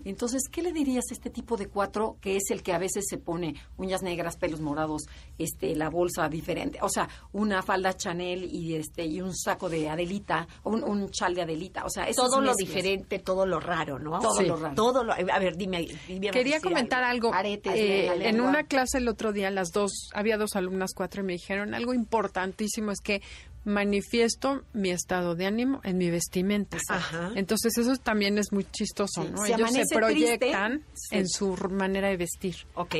[0.05, 3.05] Entonces, ¿qué le dirías a este tipo de 4 que es el que a veces
[3.09, 5.03] se pone uñas negras, pelos morados,
[5.39, 6.79] este, la bolsa diferente?
[6.83, 11.11] O sea, una falda Chanel y, este, y un saco de Adelita, o un, un
[11.11, 11.85] chal de Adelita.
[11.85, 14.19] O sea, todo lo diferente, todo lo raro, ¿no?
[14.21, 14.47] Todo Sí.
[14.47, 14.75] lo raro.
[14.75, 15.87] Todo lo, a ver, dime.
[16.09, 17.33] dime Quería comentar algo.
[17.35, 21.27] Aretes, Eh, en una clase el otro día, las dos, había dos alumnas, cuatro, y
[21.27, 23.21] me dijeron algo importantísimo es que
[23.65, 26.79] manifiesto mi estado de ánimo en mi vestimenta.
[26.89, 27.33] Ajá.
[27.35, 29.45] Entonces eso también es muy chistoso, Sí, ¿no?
[29.45, 31.17] si Ellos se proyectan triste, sí.
[31.17, 32.57] en su manera de vestir.
[32.75, 32.97] Ok.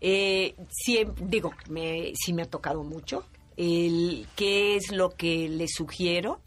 [0.00, 3.24] Eh, siem- digo, me, sí me ha tocado mucho.
[3.56, 6.40] El, ¿Qué es lo que les sugiero?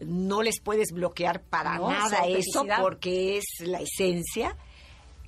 [0.00, 4.56] No les puedes bloquear para No, nada eso porque es la esencia.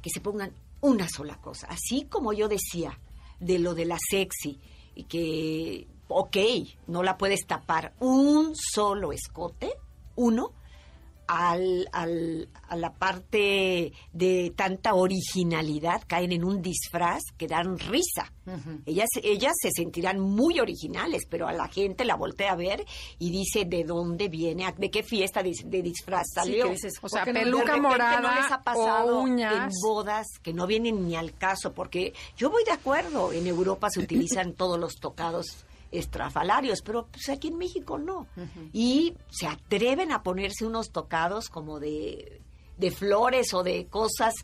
[0.02, 1.66] Que se pongan una sola cosa.
[1.70, 2.98] Así como yo decía
[3.40, 4.60] de lo de la sexy
[4.94, 6.36] y que, ok,
[6.88, 7.92] no la puedes tapar.
[8.00, 9.72] Un solo escote,
[10.16, 10.52] uno,
[11.26, 18.30] al, al- a la parte de tanta originalidad, caen en un disfraz que dan risa.
[18.84, 22.84] ellas, ellas se sentirán muy originales, pero a la gente la voltea a ver
[23.18, 26.64] y dice de dónde viene, de qué fiesta de, de disfraz Sí, salió.
[26.66, 29.54] que dices, O sea, peluca morada no les ha pasado o uñas.
[29.54, 33.88] en bodas que no vienen ni al caso, porque yo voy de acuerdo, en Europa
[33.88, 35.64] se utilizan todos los tocados
[35.98, 38.26] estrafalarios, pero pues aquí en México no.
[38.72, 42.40] Y se atreven a ponerse unos tocados como de
[42.76, 44.34] de flores o de cosas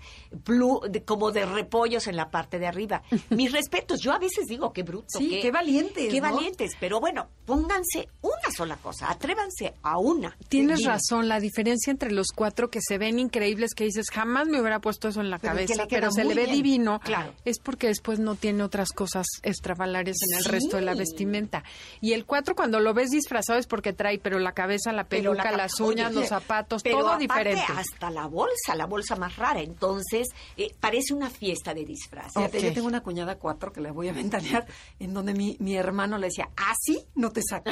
[0.45, 3.03] plu- de- como de repollos en la parte de arriba.
[3.31, 5.07] Mis respetos, yo a veces digo qué bruto.
[5.19, 6.33] Sí, qué valientes, Qué ¿no?
[6.33, 10.37] valientes, pero bueno, pónganse una sola cosa, atrévanse a una.
[10.49, 10.90] Tienes Dime.
[10.93, 14.81] razón, la diferencia entre los cuatro que se ven increíbles, que dices, jamás me hubiera
[14.81, 16.57] puesto eso en la Pero cabeza, pero se le ve bien.
[16.57, 17.33] divino, Claro.
[17.45, 20.49] es porque después no tiene otras cosas extravalares en el Sí.
[20.51, 21.64] resto de la vestimenta.
[22.01, 25.51] Y el cuatro, cuando lo ves disfrazado, es porque trae, pero la cabeza, la peluca,
[25.51, 27.62] la- las uñas, Oye, los zapatos, todo diferente.
[27.77, 29.61] Hasta la bolsa, la bolsa más rara.
[29.61, 32.33] Entonces, eh, parece una fiesta de disfraz.
[32.35, 32.64] Fíjate, Ok.
[32.64, 34.66] yo tengo una cuñada cuatro que la voy a ventanear,
[34.98, 37.70] en donde mi, mi hermano le decía, así no te saco.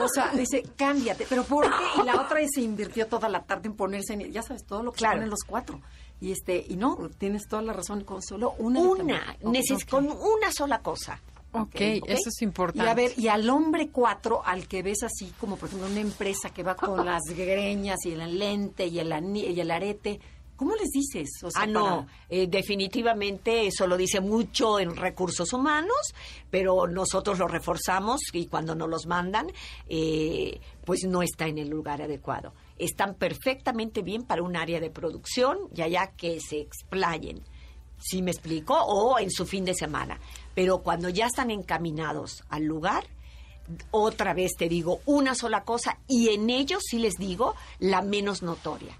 [0.00, 1.26] O sea, dice, cámbiate.
[1.28, 2.00] ¿Pero por qué?
[2.02, 4.92] Y la otra se invirtió toda la tarde en ponerse, en, ya sabes, todo lo
[4.92, 5.14] que Claro.
[5.14, 5.80] se ponen los cuatro.
[6.22, 8.80] Y este y no, tienes toda la razón, con solo una.
[8.80, 9.88] Una, Ok, neces- ok.
[9.88, 11.18] con una sola cosa.
[11.52, 11.74] Ok,
[12.06, 12.84] eso es importante.
[12.86, 16.00] Y a ver, y al hombre cuatro, al que ves así, como por ejemplo una
[16.00, 20.20] empresa que va con las greñas y el lente y el, y el arete,
[20.54, 21.28] ¿cómo les dices?
[21.42, 25.96] O sea, Ah, no, para- eh, definitivamente eso lo dice mucho en recursos humanos,
[26.50, 29.48] pero nosotros lo reforzamos y cuando nos los mandan,
[29.88, 32.52] eh, pues no está en el lugar adecuado.
[32.78, 37.42] Están perfectamente bien para un área de producción y allá que se explayen.
[38.02, 38.72] ¿Sí me explico?
[38.74, 40.18] O en su fin de semana.
[40.54, 43.04] Pero cuando ya están encaminados al lugar,
[43.90, 48.42] otra vez te digo una sola cosa y en ellos sí les digo la menos
[48.42, 48.98] notoria.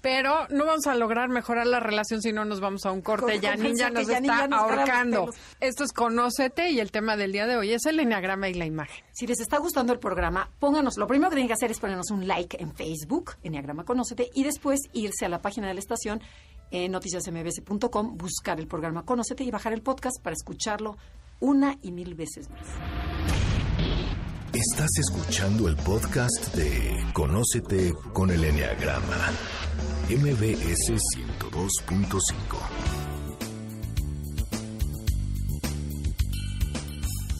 [0.00, 3.32] Pero no vamos a lograr mejorar la relación si no nos vamos a un corte.
[3.32, 5.30] Con- Ya nos Janine está nos ahorcando.
[5.60, 8.66] Esto es Conócete y el tema del día de hoy es el enneagrama y la
[8.66, 9.02] imagen.
[9.12, 12.10] Si les está gustando el programa, pónganos, lo primero que tienen que hacer es ponernos
[12.10, 16.20] un like en Facebook, Enneagrama Conócete, y después irse a la página de la estación
[16.74, 20.96] en noticiasmbs.com, buscar el programa Conócete y bajar el podcast para escucharlo
[21.40, 22.66] una y mil veces más.
[24.52, 29.32] Estás escuchando el podcast de Conócete con el Enneagrama.
[30.08, 32.93] MBS 102.5.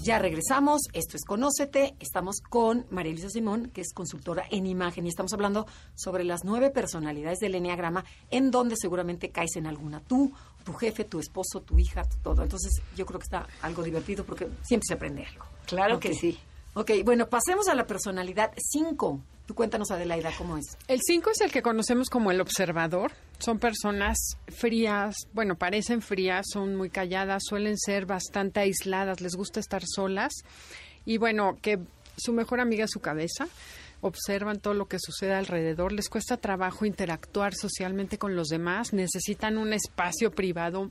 [0.05, 5.07] Ya regresamos, esto es Conócete, estamos con María Luisa Simón, que es consultora en imagen,
[5.07, 10.01] y estamos hablando sobre las nueve personalidades del Enneagrama, en donde seguramente caes en alguna
[10.01, 10.31] tú,
[10.63, 12.43] tu jefe, tu esposo, tu hija, todo.
[12.43, 15.47] Entonces yo creo que está algo divertido porque siempre se aprende algo.
[15.65, 16.39] Claro que sí.
[16.77, 19.21] Ok, bueno, pasemos a la personalidad 5.
[19.47, 20.77] Tú cuéntanos, Adelaida, cómo es.
[20.89, 23.13] El 5 es el que conocemos como el observador.
[23.39, 29.61] Son personas frías, bueno, parecen frías, son muy calladas, suelen ser bastante aisladas, les gusta
[29.61, 30.33] estar solas.
[31.05, 31.79] Y bueno, que
[32.17, 33.47] su mejor amiga es su cabeza.
[34.01, 39.59] Observan todo lo que sucede alrededor, les cuesta trabajo interactuar socialmente con los demás, necesitan
[39.59, 40.91] un espacio privado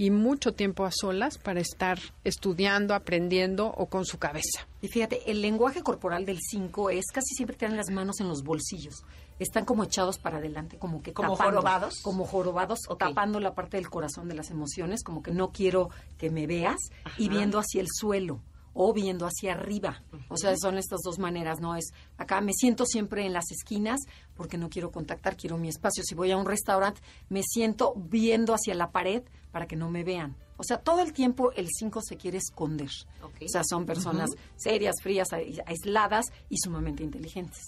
[0.00, 4.66] y mucho tiempo a solas para estar estudiando, aprendiendo o con su cabeza.
[4.80, 8.42] Y fíjate, el lenguaje corporal del 5 es casi siempre tienen las manos en los
[8.42, 9.04] bolsillos.
[9.38, 12.00] Están como echados para adelante, como que ¿Como tapando, jorobados?
[12.00, 12.98] Como jorobados, Ok.
[12.98, 16.78] tapando la parte del corazón de las emociones, como que no quiero que me veas,
[17.18, 18.40] y viendo hacia el suelo
[18.82, 20.02] o viendo hacia arriba.
[20.30, 21.76] O sea, son estas dos maneras, ¿no?
[21.76, 24.00] Es acá me siento siempre en las esquinas
[24.34, 26.02] porque no quiero contactar, quiero mi espacio.
[26.02, 30.02] Si voy a un restaurante, me siento viendo hacia la pared para que no me
[30.02, 30.34] vean.
[30.56, 32.90] O sea, todo el tiempo el 5 se quiere esconder.
[33.22, 37.60] O sea, son personas serias, frías, ais- aisladas y sumamente inteligentes.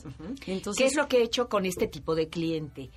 [0.47, 2.91] Entonces, ¿Qué es lo que he hecho con este tipo de cliente?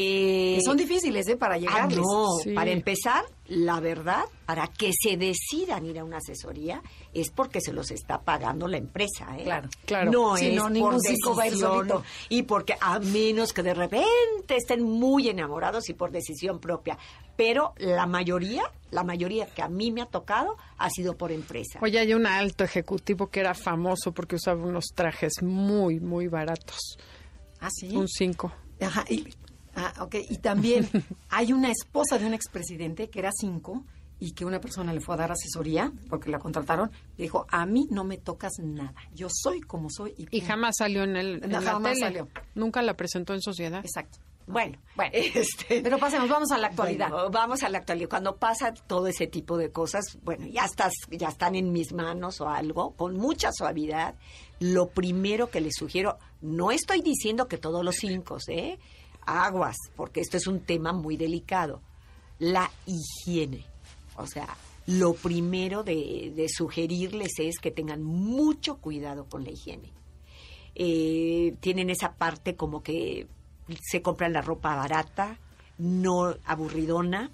[0.00, 1.36] Eh, que son difíciles, ¿eh?
[1.36, 1.98] Para Ah, llegarles.
[1.98, 2.52] no, Sí.
[2.52, 6.80] para empezar, la verdad, para que se decidan ir a una asesoría
[7.12, 9.42] es porque se los está pagando la empresa, ¿eh?
[9.42, 10.12] Claro, claro.
[10.12, 10.98] No Sí, es no, por va
[11.44, 11.88] decisión
[12.28, 16.96] y porque a menos que de repente estén muy enamorados y por decisión propia,
[17.36, 21.80] pero la mayoría, la mayoría que a mí me ha tocado ha sido por empresa.
[21.82, 26.78] Oye, hay un alto ejecutivo que era famoso porque usaba unos trajes muy, muy baratos.
[27.60, 27.96] Ah, sí.
[27.96, 28.52] Un 5.
[28.80, 29.26] Ajá, y,
[29.78, 30.16] ah, ok.
[30.28, 30.88] Y también
[31.30, 33.84] hay una esposa de un expresidente que era cinco
[34.20, 36.90] y que una persona le fue a dar asesoría porque la contrataron.
[37.16, 38.92] Le dijo, a mí no me tocas nada.
[39.14, 40.14] Yo soy como soy.
[40.18, 40.46] Y, Y punto".
[40.46, 42.04] jamás salió en, el, en No, la jamás tele.
[42.06, 42.28] salió.
[42.54, 43.80] Nunca la presentó en sociedad.
[43.84, 44.18] Exacto.
[44.48, 47.10] Bueno, Bueno, este, pero pasemos, vamos a la actualidad.
[47.10, 48.08] Bueno, vamos a la actualidad.
[48.08, 52.40] Cuando pasa todo ese tipo de cosas, bueno, ya estás, ya están en mis manos
[52.40, 54.14] o algo, con mucha suavidad.
[54.58, 58.78] Lo primero que les sugiero, no estoy diciendo que todos los cinco, ¿eh?
[59.28, 61.80] Aguas, porque esto es un tema muy delicado.
[62.38, 63.64] La higiene.
[64.16, 64.48] O sea,
[64.86, 69.92] lo primero de, sugerirles es que tengan mucho cuidado con la higiene.
[70.74, 73.26] Eh, tienen esa parte como que
[73.82, 75.38] se compran la ropa barata,
[75.76, 77.30] no aburridona,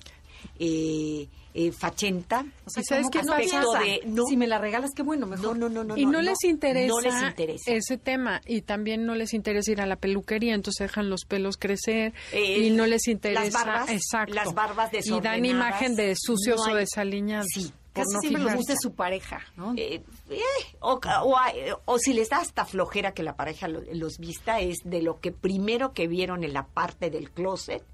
[0.59, 2.45] eh, eh, fachenta.
[2.67, 4.25] O sea, ¿Y sabes qué no De- no.
[4.27, 5.57] Si me la regalas, qué bueno, No, mejor.
[5.57, 5.97] no, no, no.
[5.97, 7.71] y no, no, les interesa, No les interesa.
[7.73, 11.57] ese tema y también no les interesa ir a la peluquería, entonces dejan los pelos
[11.57, 16.15] crecer Eh, y no les interesa, las barbas, exacto, las barbas y dan imagen de
[16.17, 17.47] sucios no hay- o desaliñados.
[17.55, 18.57] Sí, por Casi no siempre fijarse.
[18.59, 19.73] gusta su pareja, ¿no?
[19.77, 20.41] Eh, eh,
[20.81, 24.79] o, o- o si les da hasta flojera que la pareja lo- los vista, es
[24.85, 27.85] de lo que primero que vieron en la parte del closet,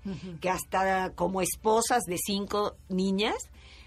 [0.40, 3.36] que hasta como esposas de cinco niñas,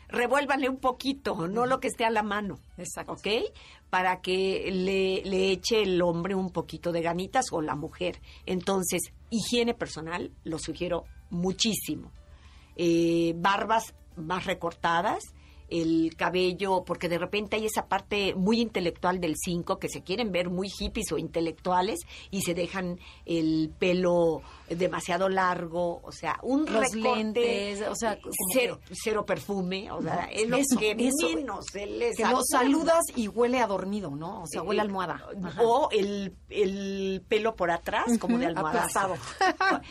[0.07, 2.59] revuélvanle un poquito, no lo que esté a la mano.
[2.77, 3.13] Exacto.
[3.13, 3.27] ¿Ok?
[3.89, 8.21] Para que le, le eche el hombre un poquito de ganitas o la mujer.
[8.45, 12.11] Entonces, higiene personal lo sugiero muchísimo.
[12.75, 15.23] Eh, barbas más recortadas,
[15.81, 20.31] el cabello, porque de repente hay esa parte muy intelectual del 5 que se quieren
[20.31, 26.65] ver muy hippies o intelectuales y se dejan el pelo demasiado largo, o sea, un
[26.65, 30.91] Los recorte, lentes, o sea, como cero, cero perfume, o sea, es lo Eso, que
[30.91, 31.35] eso.
[31.35, 34.43] menos se les Que lo saludas y huele a dormido, ¿no?
[34.43, 35.27] O sea, huele a Eh, almohada.
[35.43, 35.61] Ajá.
[35.63, 39.15] O el, el pelo por atrás, como de almohadazo.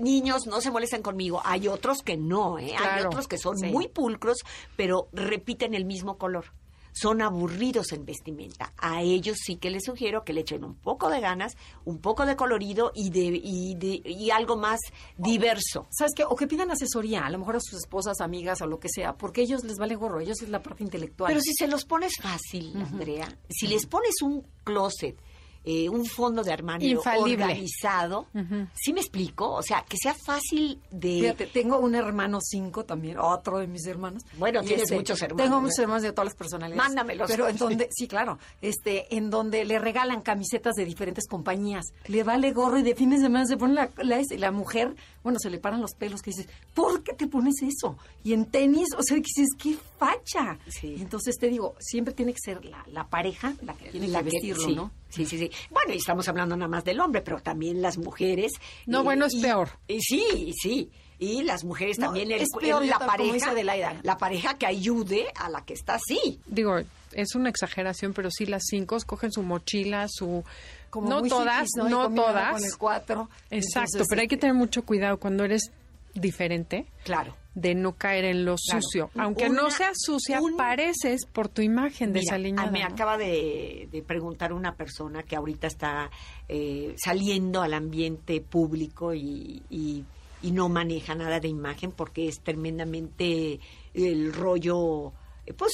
[0.00, 1.40] Niños, no se molesten conmigo.
[1.44, 2.74] Hay otros que no, ¿eh?
[2.78, 3.66] Hay otros que son sí.
[3.66, 4.38] muy pulcros,
[4.76, 6.46] pero repiten el mismo color.
[6.92, 8.72] Son aburridos en vestimenta.
[8.76, 12.26] A ellos sí que les sugiero que le echen un poco de ganas, un poco
[12.26, 14.80] de colorido y, de, y, de- y algo más
[15.16, 15.86] diverso.
[15.90, 16.24] ¿Sabes qué?
[16.24, 19.14] O que pidan asesoría, a lo mejor a sus esposas, amigas o lo que sea,
[19.16, 21.28] porque ellos les vale gorro, ellos es la parte intelectual.
[21.28, 25.16] Pero si se los pones fácil, Andrea, si les pones un closet,
[25.64, 27.44] eh, un fondo de armario Infalible.
[27.44, 28.26] organizado,
[28.74, 29.50] ¿sí me explico?
[29.52, 31.20] O sea, que sea fácil de...
[31.20, 34.22] Fíjate, tengo un hermano cinco también, otro de mis hermanos.
[34.38, 36.76] Bueno, Y tienes muchos hermanos, Tengo muchos hermanos de todas las personalidades.
[36.88, 37.30] Mándamelos.
[37.30, 41.84] Pero en donde, sí, claro, este, en donde le regalan camisetas de diferentes compañías.
[42.06, 45.38] Le vale gorro y de fines de semana se pone la, la, la mujer, bueno,
[45.38, 47.98] se le paran los pelos que dices, ¿por qué te pones eso?
[48.24, 50.58] Y en tenis, o sea, que dices, qué facha.
[50.68, 50.94] Sí.
[50.98, 54.22] Y entonces te digo, siempre tiene que ser la, la pareja la que tiene la
[54.22, 54.90] que que- vestirlo, sí, ¿no?
[55.10, 55.50] Sí, sí, sí.
[55.70, 58.52] Bueno, y estamos hablando nada más del hombre, pero también las mujeres.
[58.86, 59.68] No, bueno, es y- peor.
[59.88, 60.90] y sí, sí.
[61.18, 64.00] Y las mujeres No, también, el- es peor, el- la pareja, dice Adelaida.
[64.02, 66.40] la pareja que ayude a la que está así.
[66.46, 66.78] Digo,
[67.12, 70.42] es una exageración, pero sí las cinco cogen su mochila, su...
[70.88, 72.52] Como no todas, no todas.
[72.52, 73.28] Con el cuatro.
[73.50, 75.70] Exacto, Entonces, pero hay que este, tener mucho cuidado cuando eres
[76.14, 77.36] diferente Claro.
[77.54, 78.82] de no caer en lo Claro.
[78.82, 79.10] sucio.
[79.16, 82.68] Aunque no sea sucia, un- pareces por tu imagen Mira, desaliñada.
[82.68, 82.86] a- me ¿no?
[82.86, 86.10] acaba de, de preguntar una persona que ahorita está
[86.48, 90.04] eh, saliendo al ambiente público y, y-
[90.42, 93.60] y no maneja nada de imagen porque es tremendamente
[93.94, 95.12] el rollo,
[95.46, 95.72] eh, pues,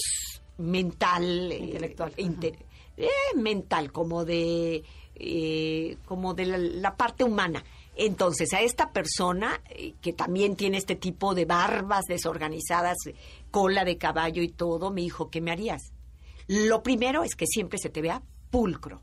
[0.58, 1.52] mental.
[1.52, 2.12] eh, Intelectual.
[2.16, 2.58] inte-
[2.96, 4.82] eh, mental, como de,
[6.04, 7.62] como de la, la parte humana.
[7.96, 12.96] Entonces, a esta persona eh, que también tiene este tipo de barbas desorganizadas,
[13.50, 15.92] cola de caballo y todo, me dijo, ¿qué me harías?
[16.46, 19.00] Lo primero es que siempre se te vea pulcro.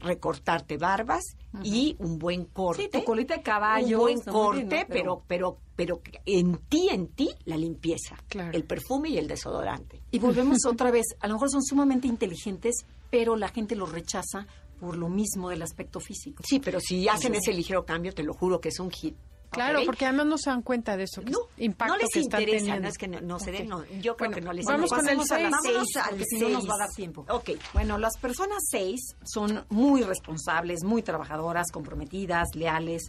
[0.00, 1.22] Recortarte barbas
[1.62, 2.82] y un buen corte.
[2.82, 5.22] Sí, tu colita de caballo, Un buen corte, bien, ¿no?
[5.22, 8.16] pero, pero, pero en ti, en ti, la limpieza.
[8.28, 8.50] Claro.
[8.52, 10.02] El perfume y el desodorante.
[10.10, 14.46] Y volvemos otra vez, a lo mejor son sumamente inteligentes, pero la gente los rechaza
[14.84, 16.42] por lo mismo del aspecto físico.
[16.46, 19.16] Sí, pero si hacen ese ligero cambio, te lo juro que es un hit.
[19.50, 19.86] Claro, ¿ok?
[19.86, 22.40] porque además no se dan cuenta de eso, que no, impacto no les que están
[22.42, 22.82] interesa, teniendo.
[22.82, 24.90] no es que no, no se den, no, yo creo Bueno, que no les vamos
[24.90, 24.96] interesa.
[24.96, 25.74] con el Pasemos a las seis.
[25.76, 27.24] seis, Vámonos al porque si no nos va a dar tiempo.
[27.28, 27.50] Ok.
[27.72, 33.02] Bueno, las personas seis son muy responsables, muy trabajadoras, comprometidas, leales.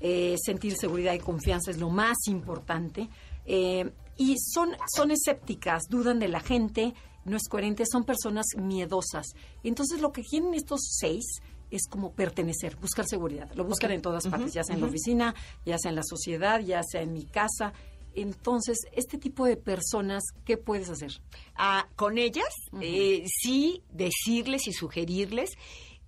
[0.00, 3.08] eh, sentir seguridad y confianza es lo más importante.
[3.46, 6.92] eh, y son, son escépticas, dudan de la gente,
[7.24, 9.26] no es coherente, son personas miedosas.
[9.62, 13.50] Entonces lo que quieren estos seis es como pertenecer, buscar seguridad.
[13.54, 16.60] Lo buscan en todas partes, ya sea en la oficina, ya sea en la sociedad,
[16.60, 17.72] ya sea en mi casa.
[18.14, 21.12] Entonces, este tipo de personas, ¿qué puedes hacer?
[21.54, 25.52] Ah, con ellas, eh, sí decirles y sugerirles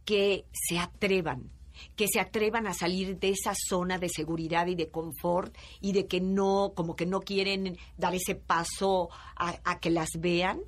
[0.05, 1.51] que se atrevan,
[1.97, 6.07] que se atrevan a salir de esa zona de seguridad y de confort y de
[6.07, 10.61] que no, como que no quieren dar ese paso a, a que las vean.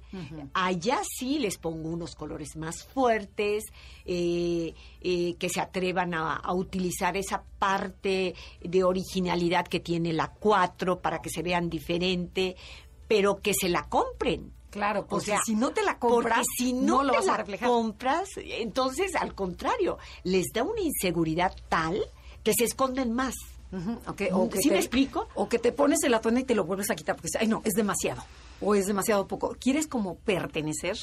[0.55, 3.65] Allá sí les pongo unos colores más fuertes,
[4.05, 10.29] eh, eh, que se atrevan a, a utilizar esa parte de originalidad que tiene la
[10.29, 12.57] 4 para que se vean diferente,
[13.09, 14.56] pero que se la compren.
[14.71, 17.45] Claro, O porque sea, si no te la compras, si no, lo te vas a
[17.45, 22.03] la compras, entonces al contrario, les da una inseguridad tal
[22.43, 23.35] que se esconden más.
[23.73, 25.29] Ujú, ok, o que ¿Sí te- me explico?
[25.35, 27.63] O que te pones el atuendo y te lo vuelves a quitar porque ay no,
[27.65, 28.23] es demasiado
[28.61, 29.57] o es demasiado poco.
[29.59, 30.97] Quieres como pertenecer,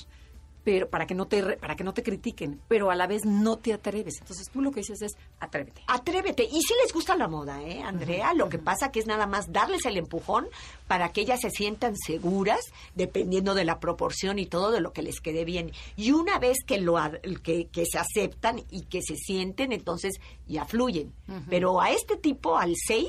[0.63, 3.57] pero para que no te para que no te critiquen, pero a la vez no
[3.57, 4.15] te atreves.
[4.19, 5.83] Entonces tú lo que dices es atrévete.
[5.87, 6.43] Atrévete.
[6.43, 8.33] Y si les gusta la moda, ¿eh, Andrea?
[8.33, 10.47] Lo que pasa que es nada más darles el empujón
[10.87, 12.61] para que ellas se sientan seguras,
[12.95, 15.71] dependiendo de la proporción y todo de lo que les quede bien.
[15.95, 16.97] Y una vez que lo
[17.43, 21.13] que, que se aceptan y que se sienten, entonces ya fluyen.
[21.49, 23.07] Pero a este tipo, al 6,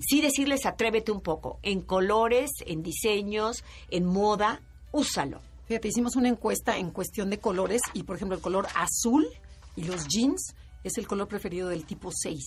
[0.00, 1.58] sí decirles atrévete un poco.
[1.62, 4.60] En colores, en diseños, en moda,
[4.92, 5.40] úsalo.
[5.66, 9.26] Fíjate, hicimos una encuesta en cuestión de colores y por ejemplo el color azul
[9.74, 10.54] y los jeans
[10.88, 12.40] es el color preferido del tipo 6.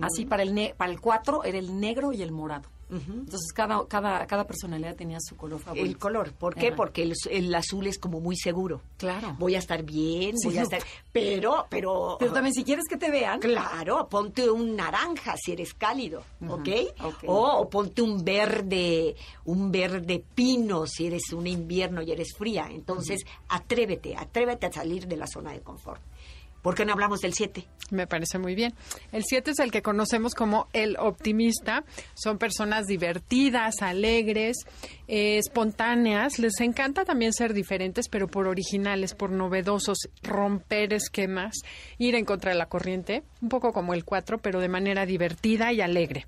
[0.00, 2.68] Así para el ne- para el 4 era el negro y el morado.
[2.88, 5.84] Entonces cada, cada, cada personalidad tenía su color favorito.
[5.88, 6.32] El color.
[6.34, 6.68] ¿Por qué?
[6.68, 6.76] Ajá.
[6.76, 8.80] Porque el, el azul es como muy seguro.
[8.96, 9.34] Claro.
[9.40, 10.80] Voy a estar bien, Sí, voy a estar...
[11.12, 12.16] Pero, pero...
[12.20, 16.68] Pero también si quieres que te vean, Claro, ponte un naranja si eres cálido, ¿ok?
[17.02, 17.24] ok.
[17.26, 22.68] O, o ponte un verde, un verde pino si eres un invierno y eres fría.
[22.70, 26.00] Entonces, atrévete, atrévete a salir de la zona de confort.
[26.66, 27.64] ¿Por qué no hablamos del 7?
[27.92, 28.74] Me parece muy bien.
[29.12, 31.84] El 7 es el que conocemos como el optimista.
[32.14, 34.56] Son personas divertidas, alegres,
[35.06, 36.40] eh, espontáneas.
[36.40, 41.54] Les encanta también ser diferentes, pero por originales, por novedosos, romper esquemas,
[41.98, 45.72] ir en contra de la corriente, un poco como el 4, pero de manera divertida
[45.72, 46.26] y alegre.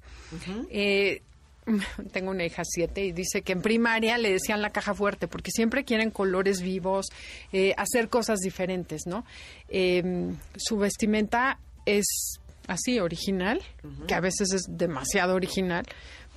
[0.71, 1.23] Eh,
[2.13, 5.51] tengo una hija siete y dice que en primaria le decían la caja fuerte porque
[5.51, 7.07] siempre quieren colores vivos,
[7.53, 9.25] eh, hacer cosas diferentes, ¿no?
[9.69, 13.63] Eh, su vestimenta es así, original,
[14.07, 15.87] que a veces es demasiado original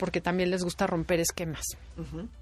[0.02, 1.62] porque también les gusta romper esquemas.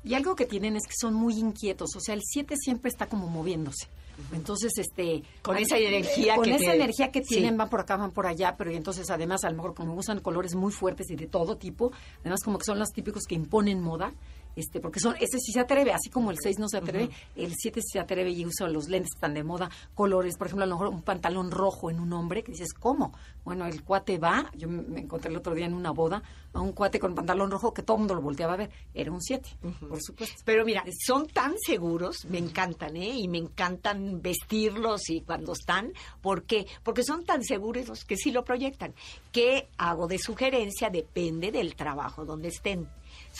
[0.06, 3.08] Y algo que tienen es que son muy inquietos, o sea, el 7 siempre está
[3.08, 3.90] como moviéndose.
[4.34, 5.24] Entonces, este...
[5.42, 7.36] Con esa energía Con que esa te- energía que sí.
[7.36, 9.94] tienen, van por acá, van por allá, pero y entonces además a lo mejor como
[9.94, 11.92] usan colores muy fuertes y de todo tipo,
[12.22, 14.14] además como que son los típicos que imponen moda,
[14.56, 17.54] este porque son, ese sí se atreve, así como el 6 no se atreve, el
[17.56, 20.68] 7 sí se atreve y usa los lentes están de moda, colores, por ejemplo, a
[20.68, 23.14] lo mejor un pantalón rojo en un hombre, que dices, ¿cómo?
[23.44, 26.22] Bueno, el cuate va, yo me me encontré el otro día en una boda,
[26.54, 29.12] a un cuate con pantalón rojo que todo el mundo lo volteaba a ver, era
[29.12, 29.50] un 7,
[29.88, 30.42] por supuesto.
[30.46, 33.18] Pero mira, son tan seguros, me encantan, ¿eh?
[33.18, 35.94] Y me encantan vestirlos y cuando están.
[36.22, 36.68] ¿Por qué?
[36.84, 38.94] Porque son tan seguros que sí lo proyectan.
[39.32, 40.90] ¿Qué hago de sugerencia?
[40.90, 42.88] Depende del trabajo donde estén.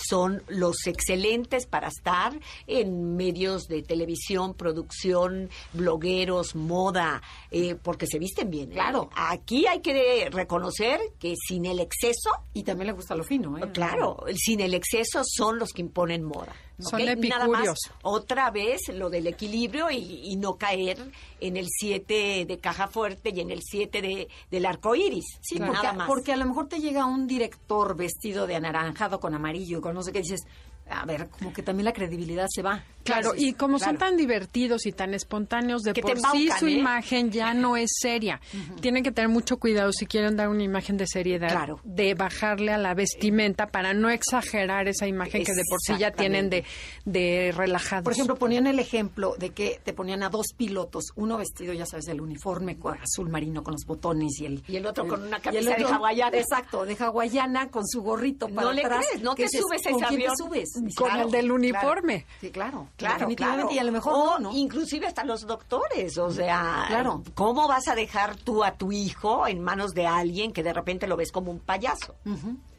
[0.08, 2.38] Son los excelentes para estar
[2.68, 7.22] en medios de televisión, producción, blogueros, moda,
[7.52, 8.72] eh, porque se visten bien.
[8.72, 8.76] ¿eh?
[8.76, 9.10] Claro.
[9.16, 13.72] Aquí hay que reconocer que sin el exceso Y también le gusta lo fino, ¿eh?
[13.74, 16.54] Claro, sin el exceso son los que imponen moda.
[16.80, 17.02] Son.
[17.28, 20.98] Nada más, otra vez lo del equilibrio y, y no caer
[21.40, 25.26] en el 7 de caja fuerte y en el 7 de, del arco iris.
[25.42, 26.08] Sí, nada porque, más.
[26.08, 30.04] porque a lo mejor te llega un director vestido de anaranjado con amarillo, con no
[30.04, 30.46] sé qué, dices,
[30.90, 32.84] a ver, como que también la credibilidad se va.
[33.04, 36.72] Claro, y como son tan divertidos y tan espontáneos, de Que por sí su ¿eh?
[36.72, 38.40] imagen ya no es seria.
[38.82, 41.80] Tienen que tener mucho cuidado si quieren dar una imagen de seriedad, Claro.
[41.84, 46.12] de bajarle a la vestimenta para no exagerar esa imagen que de por sí ya
[46.12, 46.66] tienen de,
[47.06, 48.04] de relajados.
[48.04, 51.86] Por ejemplo, ponían el ejemplo de que te ponían a dos pilotos, uno vestido, ya
[51.86, 54.64] sabes, el uniforme azul marino con los botones y el...
[54.68, 56.38] Y el otro con una camisa de hawaiana.
[56.38, 59.06] Exacto, de hawaiana con su gorrito para No le atrás.
[59.10, 60.34] crees, no que te subes a ¿con ese avión?
[60.36, 60.70] te subes?
[60.82, 61.56] Dices, Con claro, el del claro.
[61.56, 62.26] uniforme.
[62.42, 62.88] Sí, claro.
[62.98, 63.76] Claro, definitivamente, claro.
[63.76, 64.58] y a lo mejor O no, ¿no?
[64.58, 67.24] inclusive hasta los doctores, o sea, Claro.
[67.36, 71.08] ¿cómo vas a dejar tú a tu hijo en manos de alguien que de repente
[71.08, 72.16] lo ves como un payaso?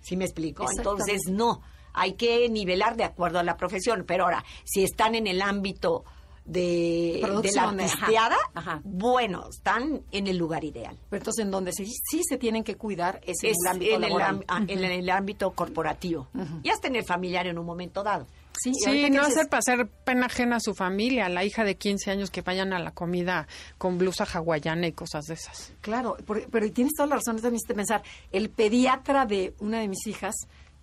[0.01, 0.67] ¿Sí me explico?
[0.71, 1.61] Entonces, no,
[1.93, 6.05] hay que nivelar de acuerdo a la profesión, pero ahora, si están en el ámbito
[6.45, 8.81] de, de la ajá, ajá.
[8.85, 10.97] bueno, están en el lugar ideal.
[11.09, 13.95] Pero entonces, en donde sí, sí se tienen que cuidar es en Es el ámbito
[13.97, 14.45] en el, laboral.
[14.49, 16.29] ah, en el ámbito corporativo.
[16.63, 18.27] Y hasta en el familiar en un momento dado.
[18.63, 21.65] Sí, y Sí, no dices- hacer pasar pena ajena a su familia, a la hija
[21.65, 23.47] de 15 años que vayan a la comida
[23.79, 25.73] con blusa hawaiana y cosas de esas.
[25.81, 29.79] Claro, por- pero y tienes toda la razón, también hiciste pensar, el pediatra de una
[29.81, 30.35] de mis hijas,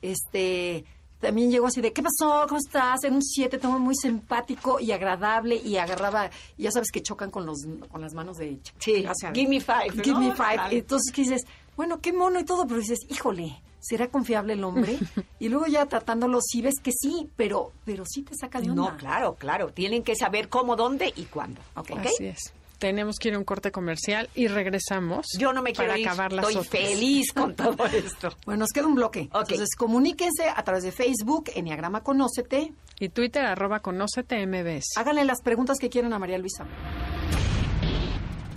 [0.01, 0.86] este,
[1.20, 2.45] también llegó así de, ¿qué pasó?
[2.47, 3.03] ¿Cómo estás?
[3.03, 7.32] En un 7, todo muy simpático y agradable y agarraba, y ya sabes que chocan
[7.32, 8.59] con los con las manos de...
[8.78, 10.20] Sí, o sea, give me five, Give ¿no?
[10.20, 10.78] me five.
[10.78, 11.45] Entonces, ¿qué dices?
[11.76, 14.97] Bueno, qué mono y todo, pero dices, híjole, ¿será confiable el hombre?
[15.39, 18.91] y luego ya tratándolo, sí ves que sí, pero, pero sí te saca de onda.
[18.91, 19.72] No, claro, claro.
[19.72, 21.61] Tienen que saber cómo, dónde y cuándo.
[21.76, 21.91] ¿ok?
[21.97, 22.53] Así es.
[22.80, 25.25] Tenemos que ir a un corte comercial y regresamos.
[25.39, 26.07] Yo no me quiero para ir.
[26.07, 26.84] acabar las Estoy otras.
[26.84, 28.30] feliz con todo esto.
[28.45, 29.30] Bueno, nos queda un bloque.
[29.34, 29.49] Ok.
[29.51, 32.73] Entonces, comuníquense a través de Facebook, Enneagrama Conócete.
[32.99, 34.97] Y Twitter, arroba conócete MBS.
[34.97, 36.65] Háganle las preguntas que quieran a María Luisa.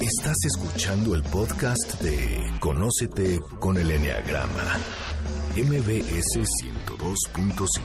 [0.01, 4.79] Estás escuchando el podcast de Conócete con el Enneagrama.
[5.57, 6.39] MBS
[6.87, 7.81] 102.5.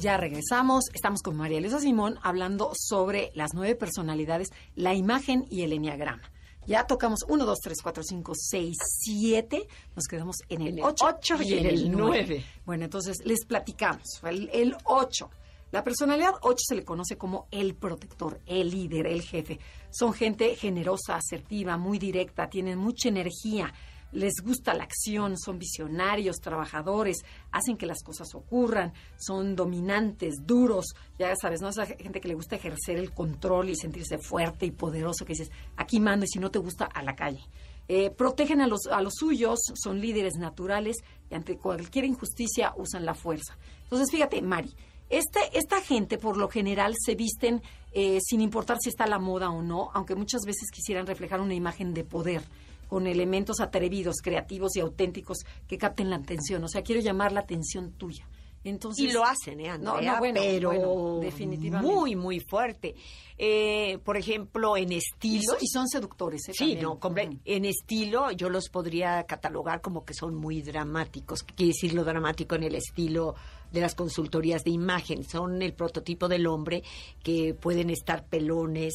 [0.00, 0.84] Ya regresamos.
[0.94, 6.22] Estamos con María Luisa Simón hablando sobre las nueve personalidades, la imagen y el enneagrama.
[6.66, 9.68] Ya tocamos 1, 2, 3, 4, 5, 6, 7.
[9.94, 12.24] Nos quedamos en el el 8 ocho y en el 9.
[12.24, 12.44] nueve.
[12.64, 14.22] Bueno, entonces les platicamos.
[14.24, 15.30] El 8.
[15.70, 19.60] La personalidad 8 se le conoce como el protector, el líder, el jefe.
[19.90, 23.72] Son gente generosa, asertiva, muy directa, tienen mucha energía,
[24.12, 30.94] les gusta la acción, son visionarios, trabajadores, hacen que las cosas ocurran, son dominantes, duros,
[31.18, 31.68] ya sabes, ¿no?
[31.68, 35.50] Esa gente que le gusta ejercer el control y sentirse fuerte y poderoso, que dices,
[35.76, 37.40] aquí mando y si no te gusta, a la calle.
[37.88, 40.98] Eh, protegen a los, a los suyos, son líderes naturales
[41.28, 43.58] y ante cualquier injusticia usan la fuerza.
[43.82, 44.74] Entonces, fíjate, Mari,
[45.08, 49.18] este, esta gente por lo general se visten eh, sin importar si está a la
[49.18, 52.42] moda o no, aunque muchas veces quisieran reflejar una imagen de poder
[52.90, 55.38] con elementos atrevidos, creativos y auténticos
[55.68, 56.64] que capten la atención.
[56.64, 58.28] O sea, quiero llamar la atención tuya.
[58.62, 60.12] Entonces, y lo hacen, ¿eh, Andrea?
[60.12, 61.94] No, bueno, pero bueno, definitivamente.
[61.94, 62.94] muy, muy fuerte.
[63.38, 65.56] Eh, por ejemplo, en estilo...
[65.58, 66.52] y son seductores, ¿eh?
[66.52, 67.30] Sí, También.
[67.30, 71.42] no, en estilo yo los podría catalogar como que son muy dramáticos.
[71.42, 73.34] ¿Qué quiere decir lo dramático en el estilo
[73.72, 75.24] de las consultorías de imagen?
[75.24, 76.82] Son el prototipo del hombre
[77.22, 78.94] que pueden estar pelones,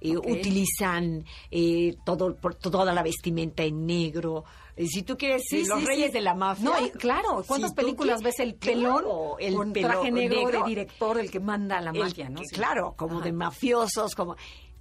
[0.00, 4.44] eh, utilizan eh, todo, por- toda la vestimenta en negro.
[4.76, 6.12] Eh, si tú quieres, Sí, los sí, reyes sí.
[6.12, 6.64] de la mafia.
[6.64, 10.10] No, y claro, ¿cuántas si películas quieres- ves el pelón Claro, el con pelo- traje
[10.12, 10.62] negro, negro.
[10.64, 12.40] de director, el que manda a la mafia, ¿no?
[12.52, 13.24] Claro, como Ajá.
[13.24, 14.36] de mafiosos, como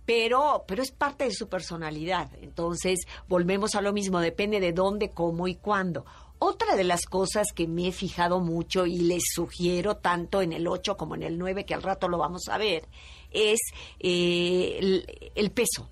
[0.05, 2.29] pero pero es parte de su personalidad.
[2.41, 6.05] Entonces, volvemos a lo mismo, depende de dónde, cómo y cuándo.
[6.37, 10.67] Otra de las cosas que me he fijado mucho y les sugiero tanto en el
[10.67, 12.87] 8 como en el 9, que al rato lo vamos a ver,
[13.35, 13.59] es
[13.99, 15.89] eh, el, el peso.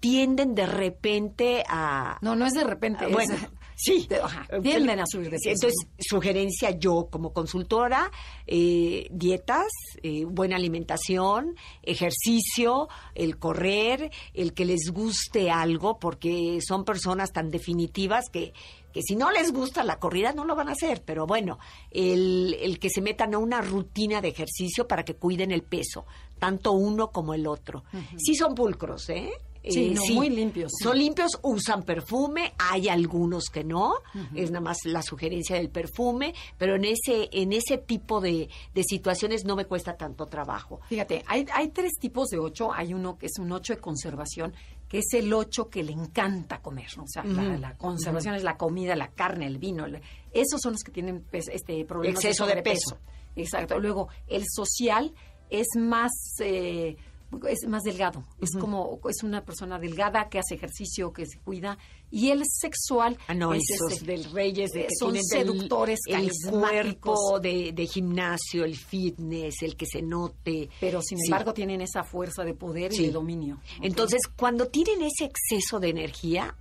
[0.00, 2.18] Tienden de repente a...
[2.20, 3.06] No, no es de repente.
[3.06, 3.34] Es- bueno,
[3.74, 4.06] sí.
[4.08, 5.50] de- ajá, tienden a subir de peso.
[5.50, 8.08] Entonces, sugerencia yo como consultora,
[8.46, 9.66] eh, dietas,
[10.04, 17.50] eh, buena alimentación, ejercicio, el correr, el que les guste algo, porque son personas tan
[17.50, 18.52] definitivas que,
[18.92, 21.58] que si no les gusta la corrida no lo van a hacer, pero bueno,
[21.90, 26.06] el, el que se metan a una rutina de ejercicio para que cuiden el peso,
[26.38, 27.84] tanto uno como el otro.
[28.16, 29.30] Sí son pulcros, ¿eh?
[29.68, 30.84] Sí, Eh, no, muy limpios, sí.
[30.84, 33.94] Son limpios, usan perfume, hay algunos que no,
[34.34, 38.82] es nada más la sugerencia del perfume, pero en ese, en ese tipo de, de
[38.84, 40.80] situaciones no me cuesta tanto trabajo.
[40.88, 42.72] Fíjate, hay, hay tres tipos de ocho.
[42.72, 44.54] Hay uno que es un ocho de conservación,
[44.88, 46.88] que es el ocho que le encanta comer.
[46.96, 47.02] ¿no?
[47.02, 49.84] O sea, la, la conservación es la comida, la carne, el vino.
[49.84, 50.00] el-
[50.32, 52.96] esos son los que tienen pues, este problemas Exceso de sobrepeso.
[53.36, 53.78] Exacto.
[53.78, 55.12] Luego, el social
[55.50, 56.12] es más...
[56.40, 56.96] eh,
[57.46, 61.76] es más delgado, es como, es una persona delgada que hace ejercicio, que se cuida,
[62.10, 64.06] y el sexual Ah, no, es esos ese.
[64.06, 67.18] del Reyes, de Eh, que son seductores, el carismáticos.
[67.20, 70.70] cuerpo de, de gimnasio, el fitness, el que se note.
[70.80, 71.26] pero sin Sí.
[71.26, 73.02] embargo tienen esa fuerza de poder Sí.
[73.02, 73.58] y de dominio.
[73.82, 76.56] Entonces, cuando tienen ese exceso de energía,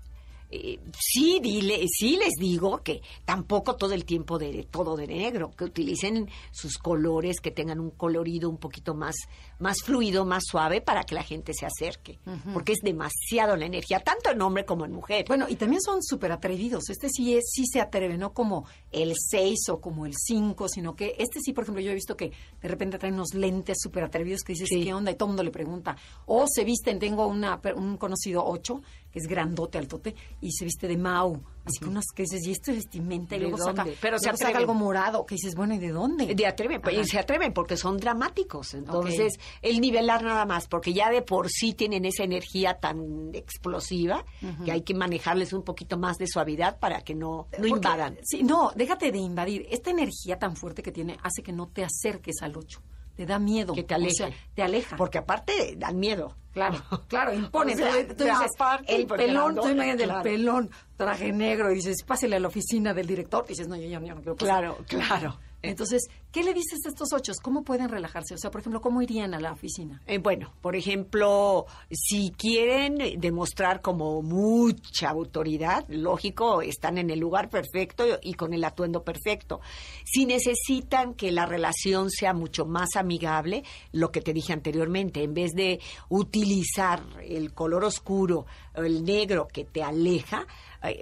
[0.50, 5.52] eh, sí, dile, sí les digo que tampoco todo el tiempo de todo de negro,
[5.52, 9.16] que utilicen sus colores, que tengan un colorido un poquito más,
[9.60, 12.20] más fluido, más suave para que la gente se acerque,
[12.54, 15.26] porque es demasiado la energía, tanto en hombre como en mujer.
[15.28, 16.90] Bueno, y también son súper atrevidos.
[16.90, 20.96] Este sí es, sí se atreve, no como el 6 o como el 5, sino
[20.96, 22.32] que este sí, por ejemplo, yo he visto que
[22.62, 24.84] de repente traen unos lentes súper atrevidos que dices, Sí.
[24.84, 25.12] ¿qué onda?
[25.12, 25.96] Y todo el mundo le pregunta.
[26.26, 28.82] O se visten, tengo una, un conocido 8,
[29.12, 31.42] que es grandote, altote, y se viste de Mau.
[31.68, 33.36] Así que unas que dices, ¿y esto es vestimenta?
[33.36, 33.86] Y ¿De luego saca?
[34.02, 36.34] Pero se saca algo morado, que dices, bueno, ¿y de dónde?
[36.34, 38.74] De atreven, pues, y se atreven porque son dramáticos.
[38.74, 44.26] Entonces, el nivelar nada más, porque ya de por sí tienen esa energía tan explosiva
[44.66, 48.18] que hay que manejarles un poquito más de suavidad para que no, no Porque- invadan.
[48.24, 49.66] Sí, no, déjate de invadir.
[49.70, 52.82] Esta energía tan fuerte que tiene hace que no te acerques al 8.
[53.18, 53.74] Te da miedo.
[53.74, 54.96] Que te O sea, te aleja.
[54.96, 56.38] Porque aparte dan miedo.
[56.54, 57.74] Claro, claro, impone.
[57.74, 62.04] O sea, Tú- tú dices, aparte, el pelón, tú el pelón, traje negro, y dices,
[62.06, 63.44] pásele a la oficina del director.
[63.48, 64.60] Y dices, no, yo, yo, yo no quiero pasar.
[64.60, 65.38] Claro, claro.
[65.70, 67.34] Entonces, ¿qué le dices a estos ocho?
[67.42, 68.34] ¿Cómo pueden relajarse?
[68.34, 70.02] O sea, por ejemplo, ¿cómo irían a la oficina?
[70.08, 77.50] Eh, bueno, por ejemplo, si quieren demostrar como mucha autoridad, lógico, están en el lugar
[77.50, 79.60] perfecto y con el atuendo perfecto.
[80.04, 85.34] Si necesitan que la relación sea mucho más amigable, lo que te dije anteriormente, en
[85.34, 88.46] vez de utilizar el color oscuro,
[88.76, 90.46] el negro que te aleja,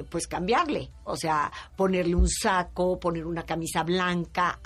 [0.10, 4.60] pues cambiarle, o sea, ponerle un saco, poner una camisa blanca,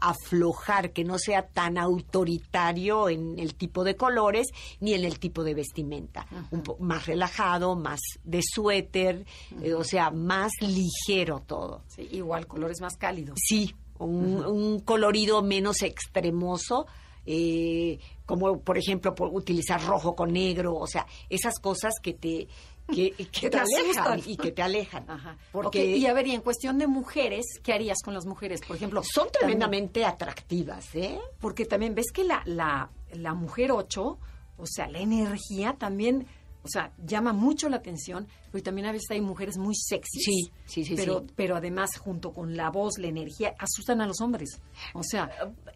[0.00, 4.48] aflojar, que no sea tan autoritario en el tipo de colores
[4.80, 9.24] ni en el tipo de vestimenta, un po más relajado, más de suéter,
[9.62, 11.82] eh, o sea, más ligero todo.
[11.88, 13.38] Sí, igual, colores más cálidos.
[13.42, 16.86] Sí, un, un colorido menos extremoso.
[17.26, 22.48] eh, como por ejemplo por utilizar rojo con negro, o sea, esas cosas que te
[22.92, 25.08] que, que Que te, alejan y que te alejan.
[25.08, 25.36] Ajá.
[25.52, 28.60] Porque Y a ver, y en cuestión de mujeres, ¿qué harías con las mujeres?
[28.66, 31.18] Por ejemplo, son también- tremendamente atractivas, ¿eh?
[31.40, 34.18] porque también ves que la, la, la mujer 8,
[34.56, 36.26] o sea, la energía también
[36.62, 40.22] O sea, llama mucho la atención, pero también a veces hay mujeres muy sexys.
[40.24, 41.32] Sí, sí, sí, Pero, sí.
[41.34, 44.60] pero además, junto con la voz, la energía, asustan a los hombres.
[44.92, 45.28] O sea,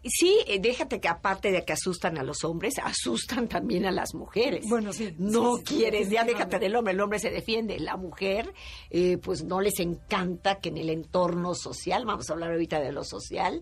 [0.05, 4.13] Sí, eh, déjate que aparte de que asustan a los hombres, asustan también a las
[4.15, 4.63] mujeres.
[4.69, 7.77] Bueno, sí, No sí, sí, quieres, ya déjate del hombre, el hombre se defiende.
[7.81, 8.53] La mujer,
[8.91, 12.93] eh, pues no les encanta que en el entorno social, vamos a hablar ahorita de
[12.93, 13.61] lo social,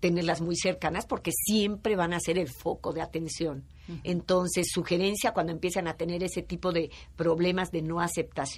[0.00, 3.64] tenerlas muy cercanas porque siempre van a ser el foco de atención.
[4.02, 8.53] Entonces, sugerencia cuando empiezan a tener ese tipo de problemas de no aceptación,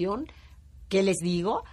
[0.89, 1.65] ¿qué les digo?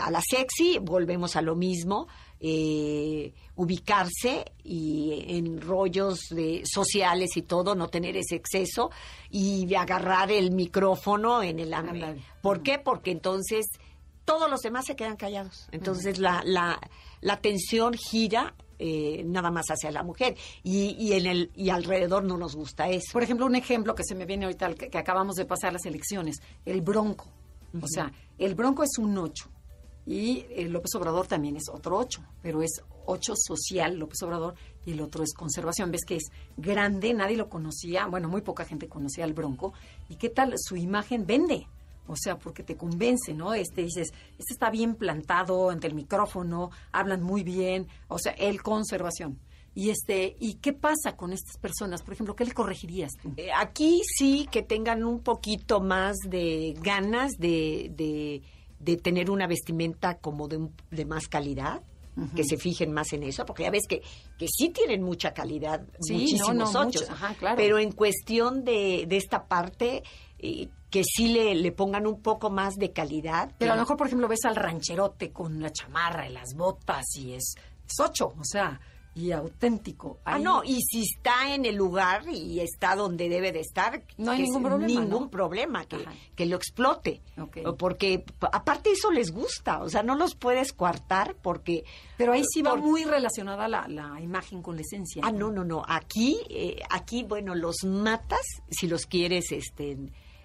[0.00, 2.06] a la sexy, volvemos a lo mismo,
[2.40, 8.90] eh, ubicarse y en rollos de sociales y todo, no tener ese exceso
[9.30, 12.14] y agarrar el micrófono en el ámbito.
[12.40, 12.78] ¿Por qué?
[12.78, 13.66] Porque entonces
[14.24, 15.68] todos los demás se quedan callados.
[15.72, 16.80] Entonces la, la,
[17.20, 22.24] la atención gira eh, nada más hacia la mujer y, y en el y alrededor
[22.24, 23.12] no nos gusta eso.
[23.12, 25.86] Por ejemplo, un ejemplo que se me viene ahorita, que, que acabamos de pasar las
[25.86, 27.28] elecciones, el Bronco.
[27.80, 29.48] O sea, el Bronco es un 8
[30.04, 34.54] y el López Obrador también es otro 8, pero es 8 social López Obrador
[34.84, 35.90] y el otro es conservación.
[35.90, 36.24] Ves que es
[36.56, 39.72] grande, nadie lo conocía, bueno, muy poca gente conocía al Bronco.
[40.08, 40.54] ¿Y qué tal?
[40.56, 41.66] Su imagen vende.
[42.08, 43.54] O sea, porque te convence, ¿no?
[43.54, 48.60] Este dices, este está bien plantado ante el micrófono, hablan muy bien, o sea, el
[48.60, 49.38] conservación.
[49.74, 52.02] Y este, ¿y qué pasa con estas personas?
[52.02, 53.32] Por ejemplo, ¿qué le corregirías tú?
[53.36, 58.42] Eh, Aquí sí que tengan un poquito más de ganas de, de,
[58.80, 61.82] de tener una vestimenta como de, de más calidad,
[62.36, 64.02] que se fijen más en eso, porque ya ves que,
[64.38, 67.56] que sí tienen mucha calidad, Sí, muchísimos no, no, ochos, mucho, ajá, claro.
[67.56, 70.02] pero en cuestión de, de esta parte,
[70.38, 73.50] eh, que sí le, le pongan un poco más de calidad.
[73.56, 77.06] Pero a lo mejor, por ejemplo, ves al rancherote con la chamarra y las botas
[77.16, 77.54] y es,
[77.86, 78.78] es ocho, o sea,
[79.14, 80.20] y auténtico.
[80.24, 84.30] Ah, no, y si está en el lugar y está donde debe de estar, No
[84.32, 85.30] hay ningún problema, ningún ¿no?
[85.30, 85.98] problema, que,
[86.34, 87.20] que lo explote.
[87.78, 91.84] Porque aparte eso les gusta, o sea, no los puedes coartar porque...
[92.16, 95.22] Pero ahí sí va por- muy relacionada la, la imagen con la esencia.
[95.24, 98.40] Ah, no, no, no, aquí, eh, aquí, bueno, los matas
[98.70, 99.98] si los quieres, este,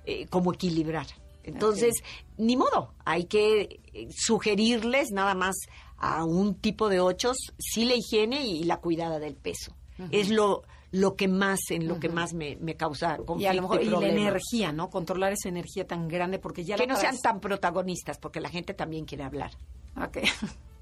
[0.06, 1.08] eh, como equilibrar.
[1.44, 1.94] Entonces,
[2.38, 5.56] ni modo, hay que eh, sugerirles nada más
[5.98, 9.76] a un tipo de ochos, sí la higiene y la cuidada del peso.
[10.12, 13.54] Es lo, lo que más, en lo que más me, me causa conflicto y a
[13.54, 14.90] lo mejor y la energía, ¿no?
[14.90, 18.50] Controlar esa energía tan grande porque ya Que la no sean tan protagonistas, porque la
[18.50, 19.52] gente también quiere hablar.
[20.00, 20.20] Ok.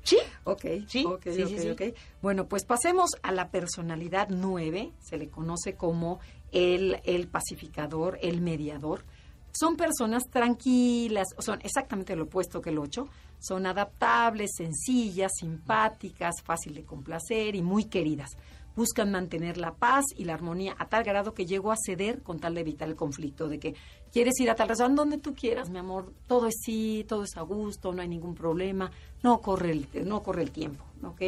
[0.03, 1.93] Sí, Ok, Sí, ok, sí, ok, sí.
[2.21, 6.19] Bueno, pues pasemos a la personalidad 9, se le conoce como
[6.51, 9.03] el, el pacificador, el mediador.
[9.57, 13.07] Son personas tranquilas, son exactamente lo opuesto que el 8,
[13.39, 18.31] son adaptables, sencillas, simpáticas, fácil de complacer y muy queridas.
[18.75, 22.39] Buscan mantener la paz y la armonía a tal grado que llego a ceder con
[22.39, 23.75] tal de evitar el conflicto, de que
[24.11, 27.37] quieres ir a tal restaurante donde tú quieras, mi amor, todo es sí, todo es
[27.37, 28.91] a gusto, no hay ningún problema,
[29.23, 31.21] no corre el, no corre el tiempo, ¿ok?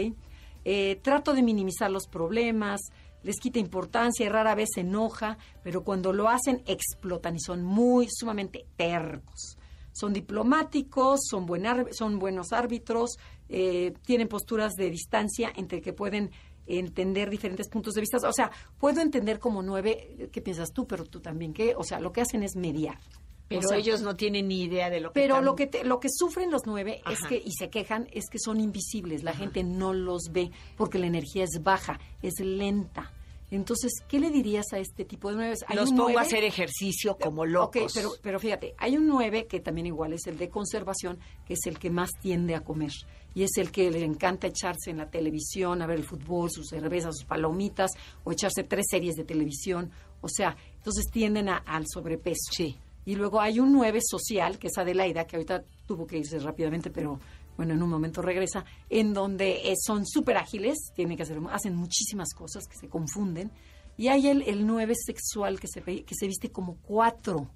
[0.65, 2.81] Eh, trato de minimizar los problemas,
[3.23, 7.63] les quita importancia y rara vez se enoja, pero cuando lo hacen explotan y son
[7.63, 9.57] muy sumamente tercos.
[9.91, 13.17] Son diplomáticos, son, buen son buenos árbitros,
[13.49, 16.31] eh, tienen posturas de distancia entre que pueden
[16.67, 18.17] entender diferentes puntos de vista.
[18.27, 21.73] O sea, puedo entender como nueve eh, qué piensas tú, pero tú también qué.
[21.75, 22.99] O sea, lo que hacen es mediar.
[23.47, 25.67] Pero O sea, ellos no tienen ni idea de lo que pero están- lo que
[25.67, 29.23] te- lo que sufren los nueve es que y se quejan es que son invisibles.
[29.23, 33.13] La gente no los ve porque la energía es baja, es lenta.
[33.49, 35.55] Entonces, ¿qué le dirías a este tipo de nueve?
[35.73, 37.93] Los pongo a nueve- hacer ejercicio como Ok, locos.
[37.95, 41.61] pero, pero fíjate, hay un 9 que también igual es el de conservación, que es
[41.65, 42.91] el que más tiende a comer.
[43.33, 46.67] Y es el que le encanta echarse en la televisión, a ver el fútbol, sus
[46.67, 47.91] cervezas, sus palomitas,
[48.25, 49.91] o echarse tres series de televisión.
[50.19, 52.51] O sea, entonces tienden a- al sobrepeso.
[52.51, 52.75] Sí.
[53.07, 56.89] Y luego hay un 9 social, que es Adelaida, que ahorita tuvo que irse rápidamente,
[56.89, 57.21] pero
[57.55, 61.73] bueno, en un momento regresa, en donde eh, son súper ágiles, tienen que hacer, hacen
[61.73, 63.49] muchísimas cosas que se confunden.
[63.95, 67.49] Y hay el, el 9 sexual que se, que se viste como cuatro.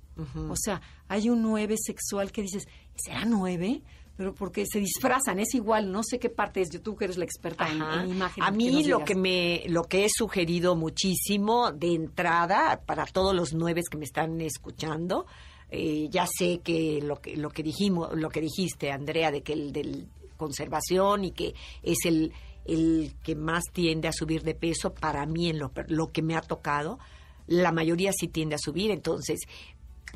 [0.49, 3.82] O sea, hay un 9 sexual que dices, ¿será 9?
[4.18, 7.18] Pero porque se disfrazan, es igual, no sé qué parte es, yo tú que eres
[7.18, 8.43] la experta en, en imagen.
[8.43, 13.53] A mí lo que me lo que he sugerido muchísimo de entrada para todos los
[13.53, 15.26] nueve que me están escuchando,
[15.70, 19.53] eh, ya sé que lo que lo que dijimos, lo que dijiste, Andrea, de que
[19.53, 20.07] el del
[20.38, 22.34] conservación y que es el
[22.66, 26.36] el que más tiende a subir de peso para mí en lo, lo que me
[26.36, 26.99] ha tocado,
[27.47, 29.39] la mayoría sí tiende a subir, entonces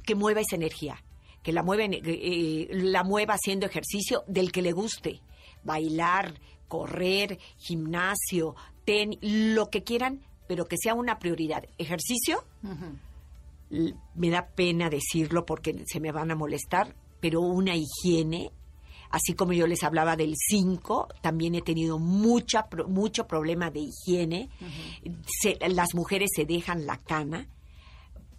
[0.06, 1.04] que mueva esa energía,
[1.46, 5.22] que la mueva, en- eh, la mueva haciendo ejercicio del que le guste,
[5.64, 6.34] bailar,
[6.68, 11.64] correr, gimnasio, ten, lo que quieran, pero que sea una prioridad.
[11.78, 12.43] Ejercicio,
[13.70, 18.52] me da pena decirlo porque se me van a molestar, pero una higiene,
[19.10, 24.50] así como yo les hablaba del 5, también he tenido mucha, mucho problema de higiene.
[25.41, 27.48] Se- las mujeres se dejan la cana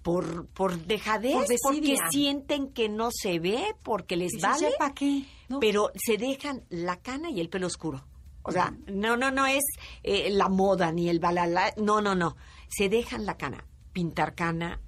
[0.07, 4.95] por, por dejadez, Por porque sienten que no se ve, porque les vale, "¿Ya pa'
[4.95, 5.25] qué?".
[5.49, 5.59] No.
[5.59, 8.05] pero se dejan la cana y el pelo oscuro.
[8.45, 9.65] O sea, no, no, no es
[10.05, 12.37] eh, la moda ni el balala, no, no, no.
[12.69, 14.81] Se dejan la cana, pintar cana,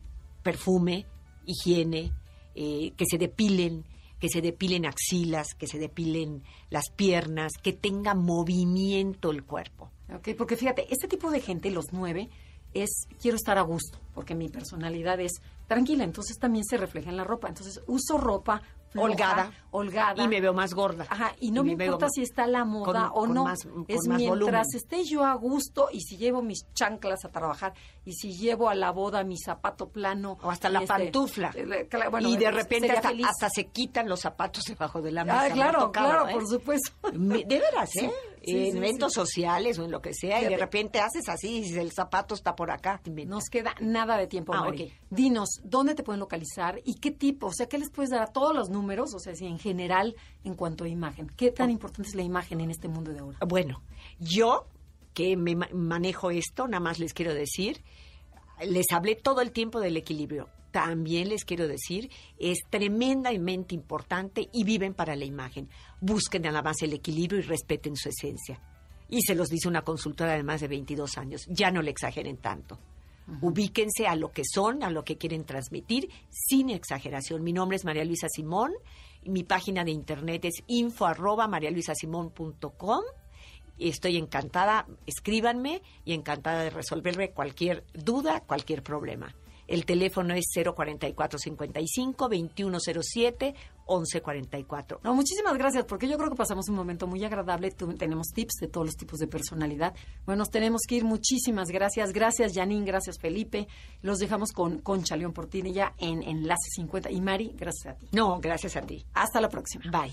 [0.45, 1.05] perfume,
[1.45, 2.12] higiene,
[2.55, 3.85] eh, que se depilen,
[4.21, 9.91] que se depilen axilas, que se depilen las piernas, que tenga movimiento el cuerpo.
[10.14, 12.31] Ok, porque fíjate, este tipo de gente, los nueve,
[12.75, 17.16] es quiero estar a gusto, porque mi personalidad es tranquila, entonces también se refleja en
[17.16, 17.47] la ropa.
[17.47, 18.61] Entonces uso ropa
[18.91, 19.53] floja, Holgada.
[19.71, 20.25] holgada.
[20.25, 21.07] Y me veo más gorda.
[21.09, 23.45] Ajá, y no me, importa si está la moda con- o con no.
[23.45, 24.62] más- es mientras volumen.
[24.75, 28.75] esté yo a gusto y si llevo mis chanclas a trabajar y si llevo a
[28.75, 30.37] la boda mi zapato plano.
[30.43, 31.53] O hasta la este, pantufla.
[31.55, 35.25] eh, bueno, y de eh, repente hasta, hasta se quitan los zapatos debajo de la
[35.25, 35.43] mesa.
[35.43, 36.33] Ah, claro, tocado, claro, ¿eh?
[36.33, 36.91] por supuesto.
[37.12, 38.01] De veras, ¿eh?
[38.01, 38.11] sí,
[38.51, 39.20] en sí, eventos sí.
[39.20, 42.55] sociales o en lo que sea, y de repente haces así y el zapato está
[42.57, 43.01] por acá.
[43.26, 44.92] Nos queda nada de tiempo, Ah, Mari.
[45.11, 47.46] Dinos, ¿dónde te pueden localizar y qué tipo?
[47.49, 49.14] O sea, ¿qué les puedes dar a todos los números?
[49.14, 51.28] O sea, si en general, en cuanto a imagen.
[51.36, 51.55] ¿Qué Oh.
[51.55, 53.38] tan importante es la imagen en este mundo de ahora?
[53.46, 53.82] Bueno,
[54.18, 54.66] yo
[55.14, 57.82] que me ma- manejo esto, nada más les quiero decir,
[58.64, 60.49] les hablé todo el tiempo del equilibrio.
[60.71, 65.69] También les quiero decir, es tremendamente importante y viven para la imagen.
[66.01, 68.61] Busquen nada más el equilibrio y respeten su esencia.
[69.09, 71.47] Y se los dice una consultora de más de 22 años.
[71.49, 72.79] Ya no le exageren tanto.
[73.43, 77.43] Ubíquense a lo que son, a lo que quieren transmitir, sin exageración.
[77.43, 78.73] Mi nombre es María Luisa Simón.
[79.23, 83.03] y Mi página de internet es info arroba marialuisasimón.com.
[83.79, 89.35] Estoy encantada, escríbanme y encantada de resolverle cualquier duda, cualquier problema.
[89.69, 93.55] El teléfono es 04455 2107
[93.89, 95.01] 1144.
[95.05, 97.71] No, muchísimas gracias, porque yo creo que pasamos un momento muy agradable.
[97.71, 99.95] Tenemos tips de todos los tipos de personalidad.
[100.27, 101.05] Bueno, nos tenemos que ir.
[101.05, 102.12] Muchísimas gracias.
[102.12, 102.85] Gracias, Janine.
[102.85, 103.69] Gracias, Felipe.
[104.03, 107.11] Los dejamos con Concha León Portinilla en Enlace 50.
[107.11, 108.09] Y Mari, gracias a ti.
[108.12, 109.05] No, gracias a ti.
[109.14, 109.85] Hasta la próxima.
[109.91, 110.12] Bye.